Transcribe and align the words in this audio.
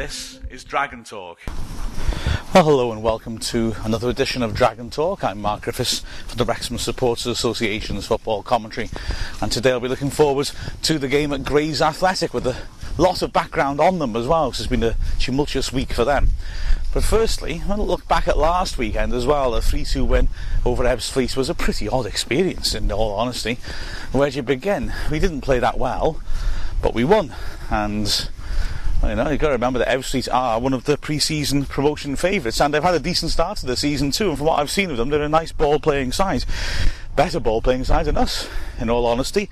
This 0.00 0.40
is 0.48 0.64
Dragon 0.64 1.04
Talk. 1.04 1.40
Well, 2.54 2.64
hello 2.64 2.90
and 2.90 3.02
welcome 3.02 3.36
to 3.36 3.74
another 3.84 4.08
edition 4.08 4.42
of 4.42 4.54
Dragon 4.54 4.88
Talk. 4.88 5.22
I'm 5.22 5.42
Mark 5.42 5.60
Griffiths 5.60 6.02
from 6.26 6.38
the 6.38 6.46
Wrexham 6.46 6.78
Supporters 6.78 7.26
Association's 7.26 8.06
football 8.06 8.42
commentary, 8.42 8.88
and 9.42 9.52
today 9.52 9.72
I'll 9.72 9.80
be 9.80 9.88
looking 9.88 10.08
forward 10.08 10.52
to 10.84 10.98
the 10.98 11.06
game 11.06 11.34
at 11.34 11.44
Grays 11.44 11.82
Athletic 11.82 12.32
with 12.32 12.46
a 12.46 12.56
lot 12.96 13.20
of 13.20 13.34
background 13.34 13.78
on 13.78 13.98
them 13.98 14.16
as 14.16 14.26
well, 14.26 14.48
because 14.48 14.60
it's 14.60 14.70
been 14.70 14.82
a 14.82 14.96
tumultuous 15.18 15.70
week 15.70 15.92
for 15.92 16.06
them. 16.06 16.30
But 16.94 17.04
firstly, 17.04 17.60
I 17.62 17.68
want 17.68 17.80
to 17.80 17.84
look 17.84 18.08
back 18.08 18.26
at 18.26 18.38
last 18.38 18.78
weekend 18.78 19.12
as 19.12 19.26
well. 19.26 19.54
A 19.54 19.60
3 19.60 19.84
2 19.84 20.02
win 20.02 20.30
over 20.64 20.84
Ebbsfleet 20.84 21.36
was 21.36 21.50
a 21.50 21.54
pretty 21.54 21.90
odd 21.90 22.06
experience, 22.06 22.74
in 22.74 22.90
all 22.90 23.16
honesty. 23.16 23.58
Where 24.12 24.30
do 24.30 24.36
you 24.36 24.42
begin? 24.42 24.94
We 25.10 25.18
didn't 25.18 25.42
play 25.42 25.58
that 25.58 25.76
well, 25.76 26.22
but 26.80 26.94
we 26.94 27.04
won, 27.04 27.34
and 27.68 28.30
you 29.02 29.14
know, 29.14 29.30
you've 29.30 29.40
got 29.40 29.48
to 29.48 29.54
remember 29.54 29.78
that 29.78 29.88
Ebbsfleet 29.88 30.32
are 30.32 30.60
one 30.60 30.74
of 30.74 30.84
the 30.84 30.98
pre-season 30.98 31.64
promotion 31.64 32.16
favourites, 32.16 32.60
and 32.60 32.74
they've 32.74 32.82
had 32.82 32.94
a 32.94 33.00
decent 33.00 33.30
start 33.30 33.58
to 33.58 33.66
the 33.66 33.76
season 33.76 34.10
too. 34.10 34.30
And 34.30 34.38
from 34.38 34.46
what 34.46 34.58
I've 34.58 34.70
seen 34.70 34.90
of 34.90 34.96
them, 34.96 35.08
they're 35.08 35.22
a 35.22 35.28
nice 35.28 35.52
ball-playing 35.52 36.12
side, 36.12 36.44
better 37.16 37.40
ball-playing 37.40 37.84
side 37.84 38.06
than 38.06 38.16
us, 38.16 38.48
in 38.78 38.90
all 38.90 39.06
honesty. 39.06 39.48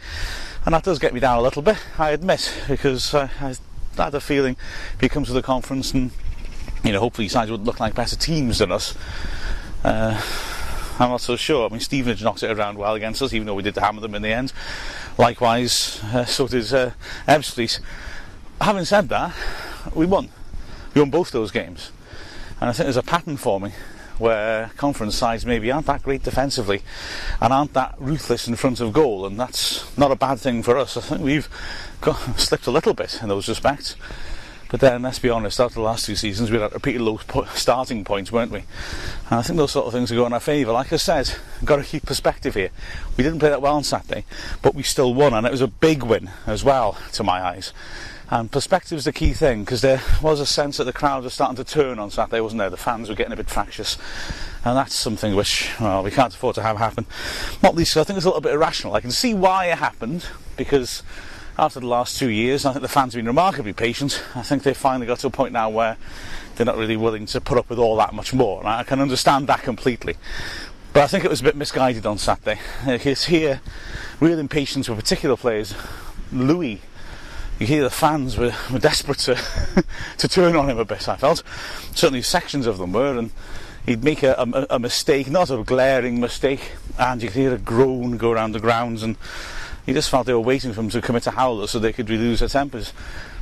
And 0.64 0.74
that 0.74 0.84
does 0.84 0.98
get 0.98 1.14
me 1.14 1.20
down 1.20 1.38
a 1.38 1.42
little 1.42 1.62
bit, 1.62 1.78
I 1.98 2.10
admit, 2.10 2.52
because 2.68 3.14
uh, 3.14 3.28
I 3.40 3.54
had 3.96 4.14
a 4.14 4.20
feeling 4.20 4.56
if 4.94 5.00
he 5.00 5.08
comes 5.08 5.28
to 5.28 5.32
the 5.32 5.42
conference 5.42 5.92
and 5.92 6.10
you 6.84 6.92
know, 6.92 7.00
hopefully 7.00 7.28
sides 7.28 7.50
would 7.50 7.64
look 7.64 7.80
like 7.80 7.94
better 7.94 8.16
teams 8.16 8.58
than 8.58 8.72
us. 8.72 8.94
Uh, 9.84 10.20
I'm 10.98 11.10
not 11.10 11.20
so 11.20 11.36
sure. 11.36 11.68
I 11.68 11.70
mean, 11.70 11.80
Stevenage 11.80 12.22
knocked 12.22 12.42
it 12.42 12.50
around 12.50 12.78
well 12.78 12.94
against 12.94 13.22
us, 13.22 13.32
even 13.32 13.46
though 13.46 13.54
we 13.54 13.62
did 13.62 13.76
hammer 13.76 14.00
them 14.00 14.14
in 14.14 14.22
the 14.22 14.32
end. 14.32 14.52
Likewise, 15.16 16.00
uh, 16.04 16.24
so 16.24 16.48
did 16.48 16.72
uh, 16.72 16.90
Ebbsfleet 17.26 17.80
having 18.60 18.84
said 18.84 19.08
that, 19.08 19.34
we 19.94 20.06
won. 20.06 20.28
We 20.94 21.00
won 21.00 21.10
both 21.10 21.30
those 21.30 21.50
games. 21.50 21.92
And 22.60 22.70
I 22.70 22.72
think 22.72 22.86
there's 22.86 22.96
a 22.96 23.02
pattern 23.02 23.36
forming 23.36 23.72
where 24.18 24.70
conference 24.76 25.14
sides 25.14 25.46
maybe 25.46 25.70
aren't 25.70 25.86
that 25.86 26.02
great 26.02 26.24
defensively 26.24 26.82
and 27.40 27.52
aren't 27.52 27.72
that 27.74 27.94
ruthless 27.98 28.48
in 28.48 28.56
front 28.56 28.80
of 28.80 28.92
goal, 28.92 29.24
and 29.26 29.38
that's 29.38 29.96
not 29.96 30.10
a 30.10 30.16
bad 30.16 30.40
thing 30.40 30.62
for 30.62 30.76
us. 30.76 30.96
I 30.96 31.00
think 31.00 31.22
we've 31.22 31.48
got, 32.00 32.14
slipped 32.38 32.66
a 32.66 32.72
little 32.72 32.94
bit 32.94 33.20
in 33.22 33.28
those 33.28 33.48
respects. 33.48 33.96
But 34.70 34.80
then, 34.80 35.00
let's 35.00 35.18
be 35.18 35.30
honest, 35.30 35.60
after 35.60 35.76
the 35.76 35.80
last 35.80 36.04
two 36.04 36.14
seasons, 36.14 36.50
we 36.50 36.58
had 36.58 36.74
repeated 36.74 37.00
low 37.00 37.18
starting 37.54 38.04
points, 38.04 38.30
weren't 38.30 38.52
we? 38.52 38.64
And 39.30 39.38
I 39.38 39.42
think 39.42 39.56
those 39.56 39.72
sort 39.72 39.86
of 39.86 39.94
things 39.94 40.12
are 40.12 40.16
going 40.16 40.34
our 40.34 40.40
favour. 40.40 40.72
Like 40.72 40.92
I 40.92 40.96
said, 40.96 41.32
got 41.64 41.76
to 41.76 41.84
keep 41.84 42.04
perspective 42.04 42.54
here. 42.54 42.68
We 43.16 43.24
didn't 43.24 43.38
play 43.38 43.48
that 43.48 43.62
well 43.62 43.76
on 43.76 43.84
Saturday, 43.84 44.26
but 44.60 44.74
we 44.74 44.82
still 44.82 45.14
won, 45.14 45.32
and 45.32 45.46
it 45.46 45.52
was 45.52 45.62
a 45.62 45.68
big 45.68 46.02
win 46.02 46.30
as 46.46 46.64
well, 46.64 46.98
to 47.12 47.24
my 47.24 47.40
eyes. 47.40 47.72
And 48.30 48.50
perspective 48.52 48.98
is 48.98 49.04
the 49.04 49.12
key 49.12 49.32
thing 49.32 49.64
because 49.64 49.80
there 49.80 50.02
was 50.22 50.38
a 50.38 50.46
sense 50.46 50.76
that 50.76 50.84
the 50.84 50.92
crowd 50.92 51.24
was 51.24 51.32
starting 51.32 51.56
to 51.56 51.64
turn 51.64 51.98
on 51.98 52.10
Saturday, 52.10 52.40
wasn't 52.40 52.58
there? 52.58 52.68
The 52.68 52.76
fans 52.76 53.08
were 53.08 53.14
getting 53.14 53.32
a 53.32 53.36
bit 53.36 53.48
fractious, 53.48 53.96
and 54.66 54.76
that's 54.76 54.94
something 54.94 55.34
which 55.34 55.70
well 55.80 56.02
we 56.02 56.10
can't 56.10 56.34
afford 56.34 56.54
to 56.56 56.62
have 56.62 56.76
happen. 56.76 57.06
Not 57.62 57.74
least, 57.74 57.96
I 57.96 58.04
think 58.04 58.18
it's 58.18 58.26
a 58.26 58.28
little 58.28 58.42
bit 58.42 58.52
irrational. 58.52 58.94
I 58.94 59.00
can 59.00 59.10
see 59.10 59.32
why 59.32 59.66
it 59.66 59.78
happened 59.78 60.26
because 60.58 61.02
after 61.58 61.80
the 61.80 61.86
last 61.86 62.18
two 62.18 62.28
years, 62.28 62.66
I 62.66 62.72
think 62.72 62.82
the 62.82 62.88
fans 62.88 63.14
have 63.14 63.18
been 63.18 63.26
remarkably 63.26 63.72
patient. 63.72 64.22
I 64.34 64.42
think 64.42 64.62
they've 64.62 64.76
finally 64.76 65.06
got 65.06 65.20
to 65.20 65.28
a 65.28 65.30
point 65.30 65.52
now 65.52 65.70
where 65.70 65.96
they're 66.54 66.66
not 66.66 66.76
really 66.76 66.96
willing 66.96 67.26
to 67.26 67.40
put 67.40 67.56
up 67.56 67.70
with 67.70 67.78
all 67.78 67.96
that 67.96 68.12
much 68.12 68.34
more. 68.34 68.60
And 68.60 68.68
I 68.68 68.84
can 68.84 69.00
understand 69.00 69.46
that 69.48 69.62
completely. 69.62 70.16
But 70.92 71.02
I 71.02 71.06
think 71.06 71.24
it 71.24 71.30
was 71.30 71.40
a 71.40 71.44
bit 71.44 71.56
misguided 71.56 72.06
on 72.06 72.18
Saturday. 72.18 72.60
It's 72.86 73.24
here 73.24 73.60
real 74.20 74.38
impatience 74.38 74.88
with 74.88 74.98
particular 74.98 75.36
players. 75.36 75.74
Louis 76.30 76.82
you 77.58 77.66
hear 77.66 77.82
the 77.82 77.90
fans 77.90 78.36
were, 78.36 78.54
were 78.72 78.78
desperate 78.78 79.18
to, 79.18 79.34
to 80.18 80.28
turn 80.28 80.56
on 80.56 80.70
him 80.70 80.78
a 80.78 80.84
bit, 80.84 81.08
I 81.08 81.16
felt. 81.16 81.42
Certainly 81.94 82.22
sections 82.22 82.66
of 82.66 82.78
them 82.78 82.92
were, 82.92 83.18
and 83.18 83.30
he'd 83.86 84.04
make 84.04 84.22
a, 84.22 84.34
a, 84.34 84.66
a 84.76 84.78
mistake, 84.78 85.28
not 85.28 85.50
a 85.50 85.62
glaring 85.64 86.20
mistake, 86.20 86.72
and 86.98 87.22
you 87.22 87.28
could 87.28 87.36
hear 87.36 87.54
a 87.54 87.58
groan 87.58 88.16
go 88.16 88.30
around 88.30 88.52
the 88.52 88.60
grounds, 88.60 89.02
and 89.02 89.16
he 89.86 89.92
just 89.92 90.10
felt 90.10 90.26
they 90.26 90.34
were 90.34 90.40
waiting 90.40 90.72
for 90.72 90.80
him 90.80 90.90
to 90.90 91.00
commit 91.00 91.26
a 91.26 91.32
howler 91.32 91.66
so 91.66 91.78
they 91.78 91.92
could 91.92 92.08
lose 92.08 92.40
their 92.40 92.48
tempers. 92.48 92.92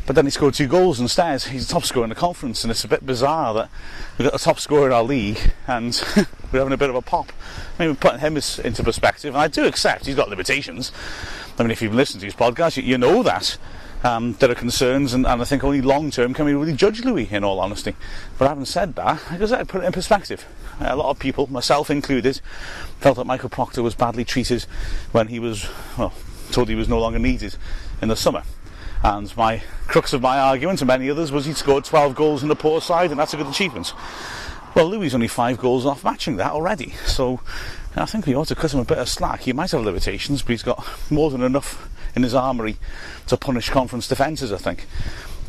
But 0.06 0.15
then 0.15 0.25
he 0.25 0.31
scored 0.31 0.54
two 0.54 0.69
goals 0.69 1.00
instead. 1.00 1.43
He's 1.43 1.66
the 1.66 1.75
top 1.75 1.84
scorer 1.84 2.04
in 2.04 2.10
the 2.10 2.15
conference, 2.15 2.62
and 2.62 2.71
it's 2.71 2.84
a 2.84 2.88
bit 2.88 3.04
bizarre 3.04 3.53
that 3.54 3.69
we've 4.16 4.31
got 4.31 4.41
a 4.41 4.43
top 4.43 4.60
scorer 4.60 4.87
in 4.87 4.93
our 4.93 5.03
league 5.03 5.38
and 5.66 6.00
we're 6.53 6.60
having 6.60 6.72
a 6.72 6.77
bit 6.77 6.91
of 6.91 6.94
a 6.94 7.03
pop. 7.03 7.33
I 7.77 7.83
mean, 7.83 7.91
we're 7.91 7.97
putting 7.97 8.21
him 8.21 8.37
into 8.37 8.84
perspective, 8.84 9.34
and 9.34 9.43
I 9.43 9.48
do 9.48 9.66
accept 9.66 10.06
he's 10.06 10.15
got 10.15 10.28
limitations. 10.28 10.93
I 11.59 11.65
mean, 11.65 11.72
if 11.72 11.83
you've 11.83 11.94
listened 11.94 12.21
to 12.21 12.27
his 12.27 12.37
podcast, 12.37 12.77
you, 12.77 12.84
you 12.84 12.97
know 12.97 13.25
that 13.25 13.59
um, 14.03 14.34
there 14.34 14.51
are 14.51 14.55
concerns, 14.55 15.15
and, 15.15 15.27
and 15.27 15.41
I 15.41 15.45
think 15.45 15.65
only 15.65 15.81
long 15.81 16.11
term 16.11 16.34
can 16.34 16.45
we 16.45 16.55
really 16.55 16.75
judge 16.75 17.05
Louis, 17.05 17.31
in 17.31 17.45
all 17.45 17.61
honesty. 17.61 17.95
But 18.39 18.49
having 18.49 18.65
said 18.65 18.95
that, 18.97 19.23
I 19.31 19.37
guess 19.39 19.53
I 19.53 19.65
put 19.65 19.83
it 19.83 19.87
in 19.87 19.93
perspective. 19.93 20.45
A 20.81 20.97
lot 20.97 21.11
of 21.11 21.19
people, 21.19 21.47
myself 21.47 21.91
included, 21.91 22.41
felt 23.01 23.17
that 23.17 23.27
Michael 23.27 23.49
Proctor 23.49 23.83
was 23.83 23.95
badly 23.95 24.25
treated 24.25 24.62
when 25.12 25.29
he 25.29 25.39
was, 25.39 25.69
well, 25.97 26.12
told 26.53 26.69
he 26.69 26.75
was 26.75 26.89
no 26.89 26.99
longer 26.99 27.19
needed 27.19 27.57
in 28.03 28.09
the 28.09 28.17
summer. 28.17 28.43
And 29.03 29.34
my 29.37 29.62
crux 29.87 30.13
of 30.13 30.23
my 30.23 30.39
argument, 30.39 30.81
and 30.81 30.89
many 30.89 31.09
others, 31.11 31.33
was 31.33 31.47
he'd 31.47 31.57
scored 31.57 31.84
12 31.84 32.15
goals 32.15 32.43
in 32.43 32.49
the 32.49 32.57
poor 32.57 32.81
side, 32.81 33.11
and 33.11 33.19
that's 33.19 33.34
a 33.34 33.37
good 33.37 33.47
achievement. 33.47 33.93
Well, 34.75 34.89
Louis 34.89 35.15
only 35.15 35.28
five 35.28 35.59
goals 35.59 35.87
off 35.87 36.05
matching 36.05 36.37
that 36.37 36.53
already, 36.53 36.91
so 37.07 37.41
I 37.97 38.05
think 38.05 38.27
we 38.27 38.34
ought 38.34 38.49
to 38.49 38.55
cut 38.55 38.75
him 38.75 38.81
a 38.81 38.84
bit 38.84 38.99
of 38.99 39.09
slack. 39.09 39.41
He 39.41 39.55
might 39.55 39.71
have 39.71 39.83
limitations, 39.83 40.43
but 40.43 40.51
he's 40.51 40.63
got 40.63 40.87
more 41.11 41.31
than 41.31 41.43
enough 41.43 41.89
in 42.16 42.22
his 42.22 42.34
armoury 42.34 42.78
to 43.28 43.37
punish 43.37 43.71
conference 43.71 44.09
defences, 44.09 44.53
I 44.53 44.56
think. 44.56 44.87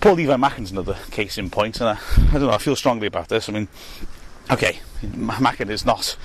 Paul 0.02 0.14
Levi 0.14 0.36
Mackin's 0.36 0.72
another 0.72 0.98
case 1.10 1.38
in 1.38 1.50
point, 1.50 1.80
and 1.80 1.90
I, 1.90 1.98
I 2.30 2.34
don't 2.34 2.44
know, 2.44 2.52
I 2.52 2.60
feel 2.60 2.76
strongly 2.76 3.08
about 3.08 3.30
this. 3.30 3.50
I 3.50 3.54
mean, 3.54 3.68
okay, 4.52 4.82
Mackin 5.02 5.70
is 5.70 5.86
not 5.86 6.18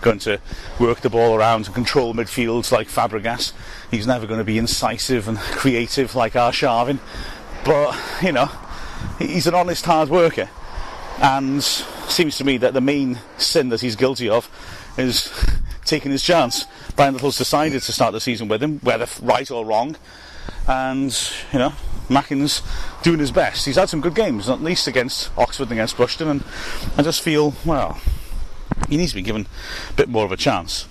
going 0.00 0.20
to 0.20 0.40
work 0.78 1.00
the 1.00 1.10
ball 1.10 1.34
around 1.34 1.66
and 1.66 1.74
control 1.74 2.14
midfields 2.14 2.72
like 2.72 2.88
Fabregas. 2.88 3.52
He's 3.90 4.06
never 4.06 4.26
going 4.26 4.38
to 4.38 4.44
be 4.44 4.56
incisive 4.56 5.28
and 5.28 5.36
creative 5.36 6.14
like 6.14 6.34
Arshavin. 6.34 7.00
But, 7.64 7.98
you 8.22 8.32
know, 8.32 8.50
he's 9.18 9.46
an 9.46 9.54
honest 9.54 9.84
hard 9.84 10.08
worker. 10.08 10.48
And 11.20 11.62
seems 11.62 12.38
to 12.38 12.44
me 12.44 12.56
that 12.58 12.72
the 12.72 12.80
main 12.80 13.18
sin 13.36 13.68
that 13.70 13.80
he's 13.80 13.96
guilty 13.96 14.28
of 14.28 14.48
is 14.96 15.32
taking 15.88 16.10
his 16.12 16.22
chance. 16.22 16.66
Brian 16.96 17.14
Little's 17.14 17.38
decided 17.38 17.82
to 17.82 17.92
start 17.92 18.12
the 18.12 18.20
season 18.20 18.48
with 18.48 18.62
him, 18.62 18.78
whether 18.80 19.06
right 19.22 19.50
or 19.50 19.64
wrong. 19.64 19.96
And, 20.66 21.16
you 21.52 21.58
know, 21.58 21.72
Mackin's 22.08 22.62
doing 23.02 23.18
his 23.18 23.30
best. 23.30 23.66
He's 23.66 23.76
had 23.76 23.88
some 23.88 24.00
good 24.00 24.14
games, 24.14 24.48
not 24.48 24.62
least 24.62 24.86
against 24.86 25.30
Oxford 25.36 25.64
and 25.64 25.72
against 25.72 25.96
Burton, 25.96 26.28
and 26.28 26.44
I 26.96 27.02
just 27.02 27.22
feel, 27.22 27.54
well, 27.64 28.00
he 28.88 28.96
needs 28.96 29.12
to 29.12 29.16
be 29.16 29.22
given 29.22 29.46
a 29.90 29.92
bit 29.94 30.08
more 30.08 30.24
of 30.24 30.32
a 30.32 30.36
chance. 30.36 30.86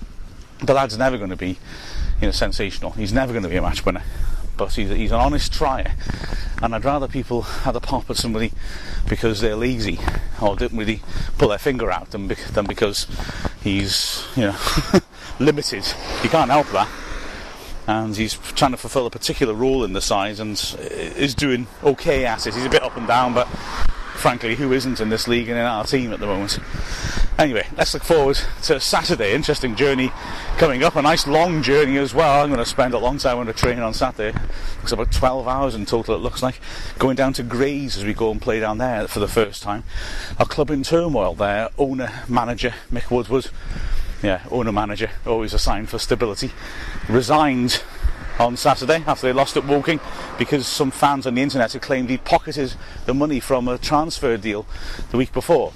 The 0.63 0.73
lad's 0.73 0.97
never 0.97 1.17
going 1.17 1.29
to 1.29 1.35
be, 1.35 1.59
you 2.21 2.27
know, 2.27 2.31
sensational. 2.31 2.91
He's 2.91 3.13
never 3.13 3.31
going 3.31 3.43
to 3.43 3.49
be 3.49 3.55
a 3.55 3.61
match 3.61 3.85
winner. 3.85 4.03
But 4.57 4.73
he's, 4.73 4.89
he's 4.89 5.11
an 5.11 5.19
honest 5.19 5.53
tryer, 5.53 5.93
and 6.61 6.73
I'd 6.73 6.85
rather 6.85 7.07
people 7.07 7.43
had 7.43 7.75
a 7.75 7.79
pop 7.79 8.09
at 8.09 8.17
somebody 8.17 8.51
because 9.07 9.41
they're 9.41 9.55
lazy 9.55 9.99
or 10.41 10.55
didn't 10.55 10.77
really 10.77 11.01
pull 11.37 11.49
their 11.49 11.57
finger 11.57 11.91
out 11.91 12.11
than, 12.11 12.27
than 12.27 12.65
because 12.65 13.07
he's, 13.61 14.25
you 14.35 14.43
know, 14.43 14.55
limited. 15.39 15.85
You 16.23 16.29
can't 16.29 16.49
help 16.49 16.67
that. 16.69 16.89
And 17.85 18.15
he's 18.15 18.33
trying 18.33 18.71
to 18.71 18.77
fulfil 18.77 19.05
a 19.05 19.09
particular 19.09 19.53
role 19.53 19.83
in 19.83 19.93
the 19.93 20.01
side 20.01 20.39
and 20.39 20.51
is 20.79 21.33
doing 21.33 21.67
okay 21.83 22.25
at 22.25 22.45
it. 22.45 22.53
He's 22.53 22.65
a 22.65 22.69
bit 22.69 22.83
up 22.83 22.97
and 22.97 23.07
down, 23.07 23.33
but 23.33 23.47
frankly, 24.17 24.55
who 24.55 24.73
isn't 24.73 24.99
in 24.99 25.09
this 25.09 25.27
league 25.27 25.49
and 25.49 25.57
in 25.57 25.65
our 25.65 25.83
team 25.83 26.11
at 26.11 26.19
the 26.19 26.27
moment? 26.27 26.59
Anyway, 27.37 27.67
let's 27.77 27.93
look 27.93 28.03
forward 28.03 28.39
to 28.63 28.79
Saturday. 28.79 29.33
Interesting 29.33 29.75
journey 29.75 30.11
coming 30.57 30.83
up. 30.83 30.95
A 30.95 31.01
nice 31.01 31.27
long 31.27 31.61
journey 31.61 31.97
as 31.97 32.13
well. 32.13 32.43
I'm 32.43 32.49
going 32.49 32.59
to 32.59 32.65
spend 32.65 32.93
a 32.93 32.97
long 32.97 33.19
time 33.19 33.37
on 33.37 33.45
the 33.45 33.53
train 33.53 33.79
on 33.79 33.93
Saturday. 33.93 34.37
It's 34.81 34.91
about 34.91 35.11
12 35.11 35.47
hours 35.47 35.75
in 35.75 35.85
total, 35.85 36.15
it 36.15 36.19
looks 36.19 36.41
like. 36.41 36.59
Going 36.97 37.15
down 37.15 37.33
to 37.33 37.43
Grays 37.43 37.95
as 37.95 38.03
we 38.03 38.13
go 38.13 38.31
and 38.31 38.41
play 38.41 38.59
down 38.59 38.79
there 38.79 39.07
for 39.07 39.19
the 39.19 39.27
first 39.27 39.61
time. 39.61 39.83
A 40.39 40.45
club 40.45 40.71
in 40.71 40.83
turmoil 40.83 41.35
there. 41.35 41.69
Owner, 41.77 42.23
manager, 42.27 42.73
Mick 42.91 43.11
Woodward. 43.11 43.49
Yeah, 44.23 44.41
owner, 44.49 44.71
manager, 44.71 45.11
always 45.27 45.53
a 45.53 45.59
sign 45.59 45.85
for 45.85 45.99
stability. 45.99 46.51
Resigned 47.07 47.83
on 48.39 48.57
Saturday 48.57 49.03
after 49.07 49.27
they 49.27 49.33
lost 49.33 49.57
at 49.57 49.65
Woking 49.65 49.99
because 50.37 50.67
some 50.67 50.91
fans 50.91 51.25
on 51.25 51.35
the 51.35 51.41
internet 51.41 51.73
had 51.73 51.81
claimed 51.81 52.09
he 52.09 52.17
pocketed 52.17 52.73
the 53.05 53.13
money 53.13 53.39
from 53.39 53.67
a 53.67 53.77
transfer 53.77 54.37
deal 54.37 54.65
the 55.11 55.17
week 55.17 55.33
before. 55.33 55.73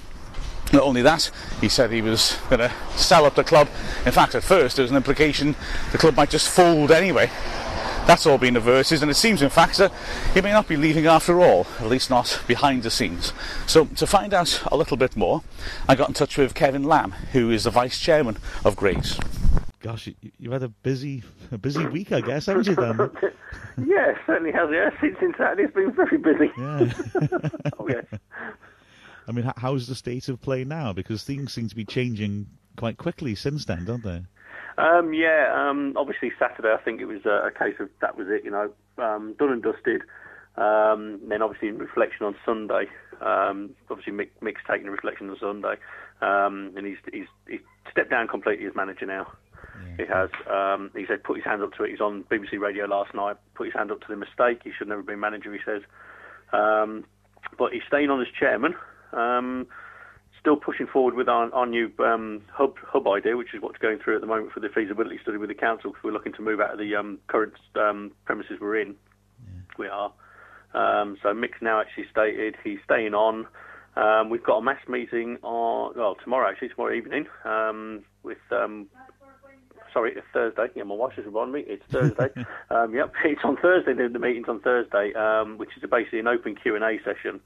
Not 0.73 0.83
only 0.83 1.01
that, 1.01 1.29
he 1.59 1.67
said 1.67 1.91
he 1.91 2.01
was 2.01 2.37
going 2.49 2.59
to 2.59 2.71
sell 2.95 3.25
up 3.25 3.35
the 3.35 3.43
club. 3.43 3.67
In 4.05 4.11
fact, 4.11 4.35
at 4.35 4.43
first 4.43 4.77
there 4.77 4.83
was 4.83 4.91
an 4.91 4.97
implication 4.97 5.55
the 5.91 5.97
club 5.97 6.15
might 6.15 6.29
just 6.29 6.49
fold 6.49 6.91
anyway. 6.91 7.29
That's 8.07 8.25
all 8.25 8.37
been 8.37 8.55
averted, 8.55 9.01
and 9.03 9.11
it 9.11 9.15
seems, 9.15 9.41
in 9.41 9.49
fact, 9.49 9.77
that 9.77 9.91
he 10.33 10.41
may 10.41 10.51
not 10.51 10.67
be 10.67 10.75
leaving 10.75 11.05
after 11.05 11.39
all, 11.39 11.67
at 11.79 11.87
least 11.87 12.09
not 12.09 12.41
behind 12.47 12.81
the 12.83 12.89
scenes. 12.89 13.31
So, 13.67 13.85
to 13.85 14.07
find 14.07 14.33
out 14.33 14.63
a 14.71 14.75
little 14.75 14.97
bit 14.97 15.15
more, 15.15 15.43
I 15.87 15.95
got 15.95 16.07
in 16.07 16.15
touch 16.15 16.35
with 16.35 16.55
Kevin 16.55 16.83
Lamb, 16.83 17.11
who 17.31 17.51
is 17.51 17.65
the 17.65 17.69
vice 17.69 17.99
chairman 17.99 18.37
of 18.65 18.75
Grays. 18.75 19.19
Gosh, 19.81 20.07
you, 20.07 20.51
have 20.51 20.61
had 20.61 20.63
a 20.63 20.69
busy, 20.69 21.23
a 21.51 21.57
busy 21.57 21.85
week, 21.87 22.11
I 22.11 22.21
guess, 22.21 22.45
haven't 22.45 22.67
you? 22.67 22.75
Then, 22.75 22.97
yeah, 23.85 24.13
certainly 24.25 24.51
has. 24.51 24.69
Yeah, 24.71 24.89
since, 25.01 25.17
Saturday, 25.37 25.63
it's 25.63 25.73
been 25.73 25.91
very 25.91 26.17
busy. 26.17 26.51
Yeah. 26.57 27.49
oh 27.79 27.87
yes. 27.87 28.05
I 29.27 29.31
mean, 29.31 29.51
how's 29.57 29.87
the 29.87 29.95
state 29.95 30.29
of 30.29 30.41
play 30.41 30.63
now? 30.63 30.93
Because 30.93 31.23
things 31.23 31.53
seem 31.53 31.69
to 31.69 31.75
be 31.75 31.85
changing 31.85 32.47
quite 32.75 32.97
quickly 32.97 33.35
since 33.35 33.65
then, 33.65 33.85
don't 33.85 34.03
they? 34.03 34.23
Um, 34.77 35.13
yeah, 35.13 35.53
um, 35.55 35.93
obviously 35.95 36.31
Saturday, 36.39 36.73
I 36.73 36.81
think 36.83 37.01
it 37.01 37.05
was 37.05 37.25
a, 37.25 37.47
a 37.47 37.51
case 37.51 37.75
of 37.79 37.89
that 38.01 38.17
was 38.17 38.27
it, 38.29 38.43
you 38.43 38.51
know, 38.51 38.71
um, 38.97 39.35
done 39.37 39.51
and 39.51 39.61
dusted. 39.61 40.01
Um, 40.57 41.19
then 41.29 41.41
obviously 41.41 41.69
in 41.69 41.77
reflection 41.77 42.25
on 42.25 42.35
Sunday, 42.45 42.87
um, 43.21 43.71
obviously 43.89 44.13
Mick, 44.13 44.29
Mick's 44.41 44.61
taking 44.69 44.87
a 44.87 44.91
reflection 44.91 45.29
on 45.29 45.37
Sunday, 45.39 45.75
um, 46.21 46.73
and 46.75 46.85
he's, 46.85 46.97
he's, 47.13 47.27
he's 47.47 47.59
stepped 47.91 48.09
down 48.09 48.27
completely 48.27 48.65
as 48.65 48.75
manager 48.75 49.05
now. 49.05 49.31
Yeah. 49.97 50.05
He 50.05 50.11
has. 50.11 50.29
Um, 50.49 50.91
he 50.95 51.05
said 51.07 51.23
put 51.23 51.37
his 51.37 51.45
hand 51.45 51.61
up 51.61 51.73
to 51.73 51.83
it. 51.83 51.91
He's 51.91 52.01
on 52.01 52.23
BBC 52.25 52.59
Radio 52.59 52.85
last 52.85 53.13
night. 53.13 53.37
Put 53.55 53.67
his 53.67 53.73
hand 53.73 53.91
up 53.91 54.01
to 54.01 54.07
the 54.09 54.15
mistake. 54.15 54.61
He 54.63 54.71
should 54.77 54.87
never 54.87 55.01
have 55.01 55.07
been 55.07 55.19
manager. 55.19 55.53
He 55.53 55.59
says, 55.65 55.81
um, 56.53 57.05
but 57.57 57.73
he's 57.73 57.83
staying 57.87 58.09
on 58.09 58.21
as 58.21 58.27
chairman. 58.37 58.75
Um, 59.13 59.67
still 60.39 60.55
pushing 60.55 60.87
forward 60.87 61.13
with 61.13 61.29
our, 61.29 61.53
our 61.53 61.65
new 61.65 61.91
um, 61.99 62.41
hub 62.51 62.75
hub 62.83 63.07
idea, 63.07 63.37
which 63.37 63.53
is 63.53 63.61
what's 63.61 63.77
going 63.77 63.99
through 63.99 64.15
at 64.15 64.21
the 64.21 64.27
moment 64.27 64.51
for 64.51 64.59
the 64.59 64.69
feasibility 64.69 65.19
study 65.21 65.37
with 65.37 65.49
the 65.49 65.55
council. 65.55 65.91
Because 65.91 66.03
we're 66.03 66.13
looking 66.13 66.33
to 66.33 66.41
move 66.41 66.59
out 66.59 66.71
of 66.71 66.79
the 66.79 66.95
um, 66.95 67.19
current 67.27 67.53
um, 67.75 68.11
premises 68.25 68.57
we're 68.59 68.79
in. 68.79 68.89
Yeah. 69.45 69.61
We 69.77 69.87
are. 69.87 70.11
Um, 70.73 71.17
so 71.21 71.33
Mick's 71.33 71.61
now 71.61 71.81
actually 71.81 72.05
stated 72.11 72.55
he's 72.63 72.79
staying 72.85 73.13
on. 73.13 73.47
Um, 73.95 74.29
we've 74.29 74.43
got 74.43 74.57
a 74.57 74.61
mass 74.61 74.79
meeting 74.87 75.37
on 75.43 75.93
well 75.97 76.15
tomorrow 76.23 76.49
actually 76.49 76.69
tomorrow 76.69 76.93
evening 76.93 77.27
um, 77.43 78.03
with 78.23 78.37
um, 78.51 78.87
sorry 79.93 80.13
it's 80.15 80.27
Thursday 80.33 80.67
yeah 80.75 80.83
my 80.83 80.95
wife 80.95 81.13
just 81.15 81.25
reminded 81.25 81.53
me 81.53 81.63
it's 81.67 81.83
Thursday 81.89 82.29
um, 82.69 82.93
yep 82.93 83.13
it's 83.25 83.41
on 83.43 83.57
Thursday 83.57 83.93
the, 83.93 84.09
the 84.09 84.19
meeting's 84.19 84.47
on 84.47 84.59
Thursday 84.59 85.13
um, 85.13 85.57
which 85.57 85.69
is 85.75 85.89
basically 85.89 86.19
an 86.19 86.27
open 86.27 86.55
Q 86.55 86.75
and 86.75 86.83
A 86.83 86.97
session 87.03 87.41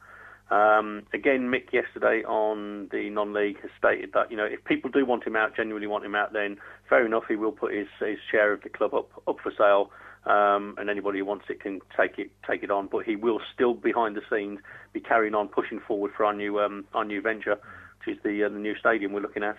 um, 0.51 1.03
again, 1.11 1.49
Mick 1.49 1.73
yesterday 1.73 2.23
on 2.23 2.87
the 2.91 3.09
non-league 3.09 3.59
has 3.61 3.71
stated 3.77 4.11
that 4.13 4.29
you 4.29 4.37
know 4.37 4.45
if 4.45 4.63
people 4.63 4.91
do 4.91 5.03
want 5.03 5.25
him 5.25 5.35
out, 5.35 5.55
genuinely 5.55 5.87
want 5.87 6.05
him 6.05 6.13
out, 6.13 6.33
then 6.33 6.57
fair 6.87 7.05
enough, 7.05 7.23
he 7.27 7.35
will 7.35 7.51
put 7.51 7.73
his, 7.73 7.87
his 7.99 8.19
share 8.29 8.53
of 8.53 8.61
the 8.61 8.69
club 8.69 8.93
up 8.93 9.09
up 9.27 9.37
for 9.41 9.51
sale, 9.57 9.89
um, 10.31 10.75
and 10.77 10.89
anybody 10.89 11.19
who 11.19 11.25
wants 11.25 11.45
it 11.49 11.61
can 11.61 11.81
take 11.97 12.19
it 12.19 12.29
take 12.47 12.61
it 12.61 12.69
on. 12.69 12.87
But 12.91 13.05
he 13.05 13.15
will 13.15 13.39
still 13.53 13.73
behind 13.73 14.15
the 14.15 14.21
scenes 14.29 14.59
be 14.93 14.99
carrying 14.99 15.33
on 15.33 15.47
pushing 15.47 15.79
forward 15.79 16.11
for 16.15 16.25
our 16.25 16.33
new 16.33 16.59
um, 16.59 16.85
our 16.93 17.05
new 17.05 17.21
venture, 17.21 17.57
which 18.05 18.15
is 18.15 18.23
the 18.23 18.43
uh, 18.43 18.49
the 18.49 18.59
new 18.59 18.75
stadium 18.75 19.13
we're 19.13 19.21
looking 19.21 19.43
at. 19.43 19.57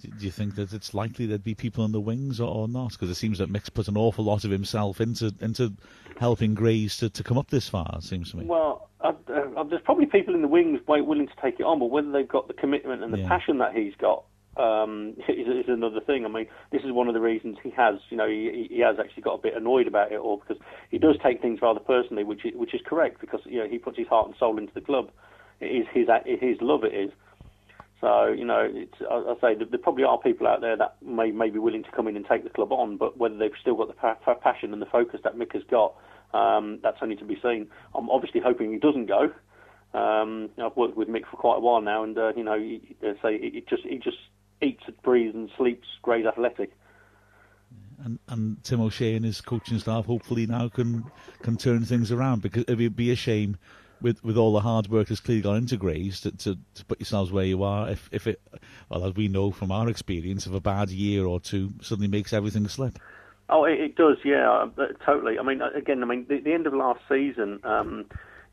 Do 0.00 0.24
you 0.24 0.30
think 0.30 0.54
that 0.56 0.72
it's 0.72 0.94
likely 0.94 1.26
there'd 1.26 1.42
be 1.42 1.54
people 1.54 1.84
in 1.84 1.92
the 1.92 2.00
wings 2.00 2.40
or, 2.40 2.48
or 2.48 2.68
not? 2.68 2.92
Because 2.92 3.10
it 3.10 3.16
seems 3.16 3.38
that 3.38 3.50
Mick's 3.50 3.68
put 3.68 3.88
an 3.88 3.96
awful 3.96 4.24
lot 4.24 4.44
of 4.44 4.50
himself 4.50 5.00
into 5.00 5.34
into 5.40 5.72
helping 6.18 6.54
Grays 6.54 6.96
to, 6.98 7.10
to 7.10 7.24
come 7.24 7.38
up 7.38 7.50
this 7.50 7.68
far. 7.68 7.90
It 7.96 8.04
seems 8.04 8.30
to 8.30 8.38
me. 8.38 8.44
Well, 8.46 8.88
uh, 9.00 9.12
uh, 9.28 9.64
there's 9.64 9.82
probably 9.84 10.06
people 10.06 10.34
in 10.34 10.42
the 10.42 10.48
wings 10.48 10.80
willing 10.86 11.26
to 11.26 11.42
take 11.42 11.60
it 11.60 11.64
on, 11.64 11.78
but 11.78 11.86
whether 11.86 12.10
they've 12.10 12.28
got 12.28 12.48
the 12.48 12.54
commitment 12.54 13.02
and 13.02 13.12
the 13.12 13.18
yeah. 13.18 13.28
passion 13.28 13.58
that 13.58 13.74
he's 13.74 13.94
got 14.00 14.24
um, 14.58 15.14
is, 15.28 15.46
is, 15.46 15.68
another 15.68 16.00
thing. 16.00 16.24
I 16.24 16.28
mean, 16.28 16.46
this 16.72 16.82
is 16.82 16.92
one 16.92 17.08
of 17.08 17.14
the 17.14 17.20
reasons 17.20 17.58
he 17.62 17.70
has, 17.70 17.96
you 18.10 18.16
know, 18.16 18.28
he, 18.28 18.68
he 18.70 18.80
has 18.80 18.96
actually 18.98 19.22
got 19.22 19.34
a 19.34 19.42
bit 19.42 19.56
annoyed 19.56 19.86
about 19.86 20.12
it 20.12 20.18
all 20.18 20.38
because 20.38 20.62
he 20.90 20.98
does 20.98 21.16
take 21.22 21.40
things 21.40 21.60
rather 21.62 21.80
personally, 21.80 22.24
which 22.24 22.44
is, 22.44 22.52
which 22.54 22.74
is 22.74 22.80
correct 22.84 23.20
because 23.20 23.40
you 23.44 23.58
know 23.58 23.68
he 23.68 23.78
puts 23.78 23.96
his 23.96 24.08
heart 24.08 24.26
and 24.26 24.36
soul 24.38 24.58
into 24.58 24.74
the 24.74 24.80
club. 24.80 25.10
It 25.60 25.66
is 25.66 25.86
his 25.92 26.08
his 26.40 26.58
love. 26.60 26.84
It 26.84 26.94
is. 26.94 27.10
So 28.00 28.28
you 28.28 28.44
know, 28.44 28.68
I, 29.10 29.14
I 29.14 29.34
say 29.40 29.54
there 29.54 29.78
probably 29.78 30.04
are 30.04 30.18
people 30.18 30.46
out 30.46 30.60
there 30.60 30.76
that 30.76 30.96
may 31.02 31.32
may 31.32 31.50
be 31.50 31.58
willing 31.58 31.82
to 31.82 31.90
come 31.90 32.06
in 32.06 32.16
and 32.16 32.24
take 32.26 32.44
the 32.44 32.50
club 32.50 32.72
on, 32.72 32.96
but 32.96 33.18
whether 33.18 33.36
they've 33.36 33.50
still 33.60 33.74
got 33.74 33.88
the 33.88 33.94
pa- 33.94 34.34
passion 34.34 34.72
and 34.72 34.80
the 34.80 34.86
focus 34.86 35.20
that 35.24 35.36
Mick 35.36 35.52
has 35.52 35.64
got, 35.68 35.94
um, 36.32 36.78
that's 36.82 36.98
only 37.02 37.16
to 37.16 37.24
be 37.24 37.38
seen. 37.42 37.68
I'm 37.94 38.08
obviously 38.10 38.40
hoping 38.40 38.72
he 38.72 38.78
doesn't 38.78 39.06
go. 39.06 39.32
Um, 39.94 40.50
I've 40.62 40.76
worked 40.76 40.96
with 40.96 41.08
Mick 41.08 41.24
for 41.30 41.38
quite 41.38 41.56
a 41.56 41.60
while 41.60 41.80
now, 41.80 42.04
and 42.04 42.16
uh, 42.16 42.32
you 42.36 42.44
know, 42.44 42.58
he, 42.58 42.96
say 43.22 43.38
he 43.38 43.64
just 43.68 43.82
he 43.82 43.98
just 43.98 44.18
eats, 44.62 44.84
breathes, 45.02 45.34
and 45.34 45.50
sleeps 45.56 45.88
Grays 46.02 46.26
Athletic. 46.26 46.72
And, 48.04 48.20
and 48.28 48.62
Tim 48.62 48.80
O'Shea 48.80 49.16
and 49.16 49.24
his 49.24 49.40
coaching 49.40 49.78
staff 49.80 50.06
hopefully 50.06 50.46
now 50.46 50.68
can 50.68 51.04
can 51.42 51.56
turn 51.56 51.84
things 51.84 52.12
around 52.12 52.42
because 52.42 52.64
it 52.68 52.76
would 52.76 52.94
be 52.94 53.10
a 53.10 53.16
shame 53.16 53.56
with 54.00 54.22
with 54.24 54.36
all 54.36 54.52
the 54.52 54.60
hard 54.60 54.88
work 54.88 55.08
that's 55.08 55.20
clearly 55.20 55.42
gone 55.42 55.56
into 55.56 55.76
Grays 55.76 56.20
to, 56.22 56.30
to, 56.32 56.58
to 56.74 56.84
put 56.84 57.00
yourselves 57.00 57.32
where 57.32 57.44
you 57.44 57.62
are. 57.62 57.90
If 57.90 58.08
if 58.12 58.26
it, 58.26 58.40
well, 58.88 59.04
as 59.04 59.14
we 59.14 59.28
know 59.28 59.50
from 59.50 59.70
our 59.70 59.88
experience, 59.88 60.46
if 60.46 60.52
a 60.52 60.60
bad 60.60 60.90
year 60.90 61.26
or 61.26 61.40
two 61.40 61.72
suddenly 61.82 62.08
makes 62.08 62.32
everything 62.32 62.66
slip. 62.68 62.98
Oh, 63.50 63.64
it, 63.64 63.80
it 63.80 63.96
does, 63.96 64.18
yeah, 64.24 64.50
uh, 64.50 64.86
totally. 65.06 65.38
I 65.38 65.42
mean, 65.42 65.62
uh, 65.62 65.70
again, 65.74 66.02
I 66.02 66.06
mean, 66.06 66.26
the, 66.28 66.38
the 66.40 66.52
end 66.52 66.66
of 66.66 66.74
last 66.74 67.00
season, 67.08 67.60
um, 67.64 68.04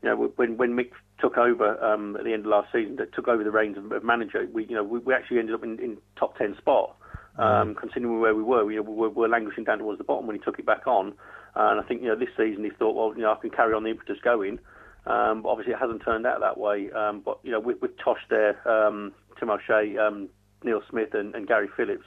you 0.02 0.08
know, 0.08 0.32
when 0.36 0.56
when 0.56 0.74
Mick 0.74 0.92
took 1.20 1.36
over 1.36 1.82
um, 1.84 2.16
at 2.16 2.24
the 2.24 2.32
end 2.32 2.46
of 2.46 2.50
last 2.50 2.72
season, 2.72 2.96
that 2.96 3.14
took 3.14 3.28
over 3.28 3.44
the 3.44 3.50
reins 3.50 3.76
of, 3.76 3.92
of 3.92 4.02
manager, 4.04 4.46
we 4.52 4.64
you 4.64 4.74
know 4.74 4.84
we, 4.84 4.98
we 5.00 5.12
actually 5.12 5.38
ended 5.38 5.54
up 5.54 5.64
in, 5.64 5.78
in 5.80 5.98
top 6.16 6.36
ten 6.38 6.56
spot. 6.56 6.96
Um, 7.38 7.74
mm. 7.74 7.76
Considering 7.76 8.18
where 8.18 8.34
we 8.34 8.42
were, 8.42 8.64
we, 8.64 8.80
we 8.80 8.94
were, 8.94 9.10
we 9.10 9.14
were 9.14 9.28
languishing 9.28 9.64
down 9.64 9.76
towards 9.76 9.98
the 9.98 10.04
bottom 10.04 10.26
when 10.26 10.36
he 10.36 10.42
took 10.42 10.58
it 10.58 10.64
back 10.64 10.86
on. 10.86 11.08
Uh, 11.54 11.68
and 11.70 11.80
I 11.80 11.82
think 11.82 12.00
you 12.00 12.08
know 12.08 12.16
this 12.16 12.30
season 12.34 12.64
he 12.64 12.70
thought, 12.70 12.96
well, 12.96 13.12
you 13.14 13.22
know, 13.22 13.32
I 13.32 13.36
can 13.36 13.50
carry 13.50 13.74
on 13.74 13.82
the 13.82 13.90
impetus 13.90 14.16
going. 14.24 14.58
Um, 15.06 15.42
but 15.42 15.50
obviously, 15.50 15.72
it 15.72 15.78
hasn't 15.78 16.02
turned 16.04 16.26
out 16.26 16.40
that 16.40 16.58
way. 16.58 16.90
Um, 16.90 17.22
but 17.24 17.38
you 17.42 17.52
know, 17.52 17.60
with, 17.60 17.80
with 17.80 17.92
Tosh 18.02 18.20
there, 18.28 18.56
um, 18.68 19.12
Tim 19.38 19.50
O'Shea, 19.50 19.96
um, 19.98 20.28
Neil 20.64 20.82
Smith, 20.90 21.14
and, 21.14 21.34
and 21.34 21.46
Gary 21.46 21.68
Phillips, 21.76 22.04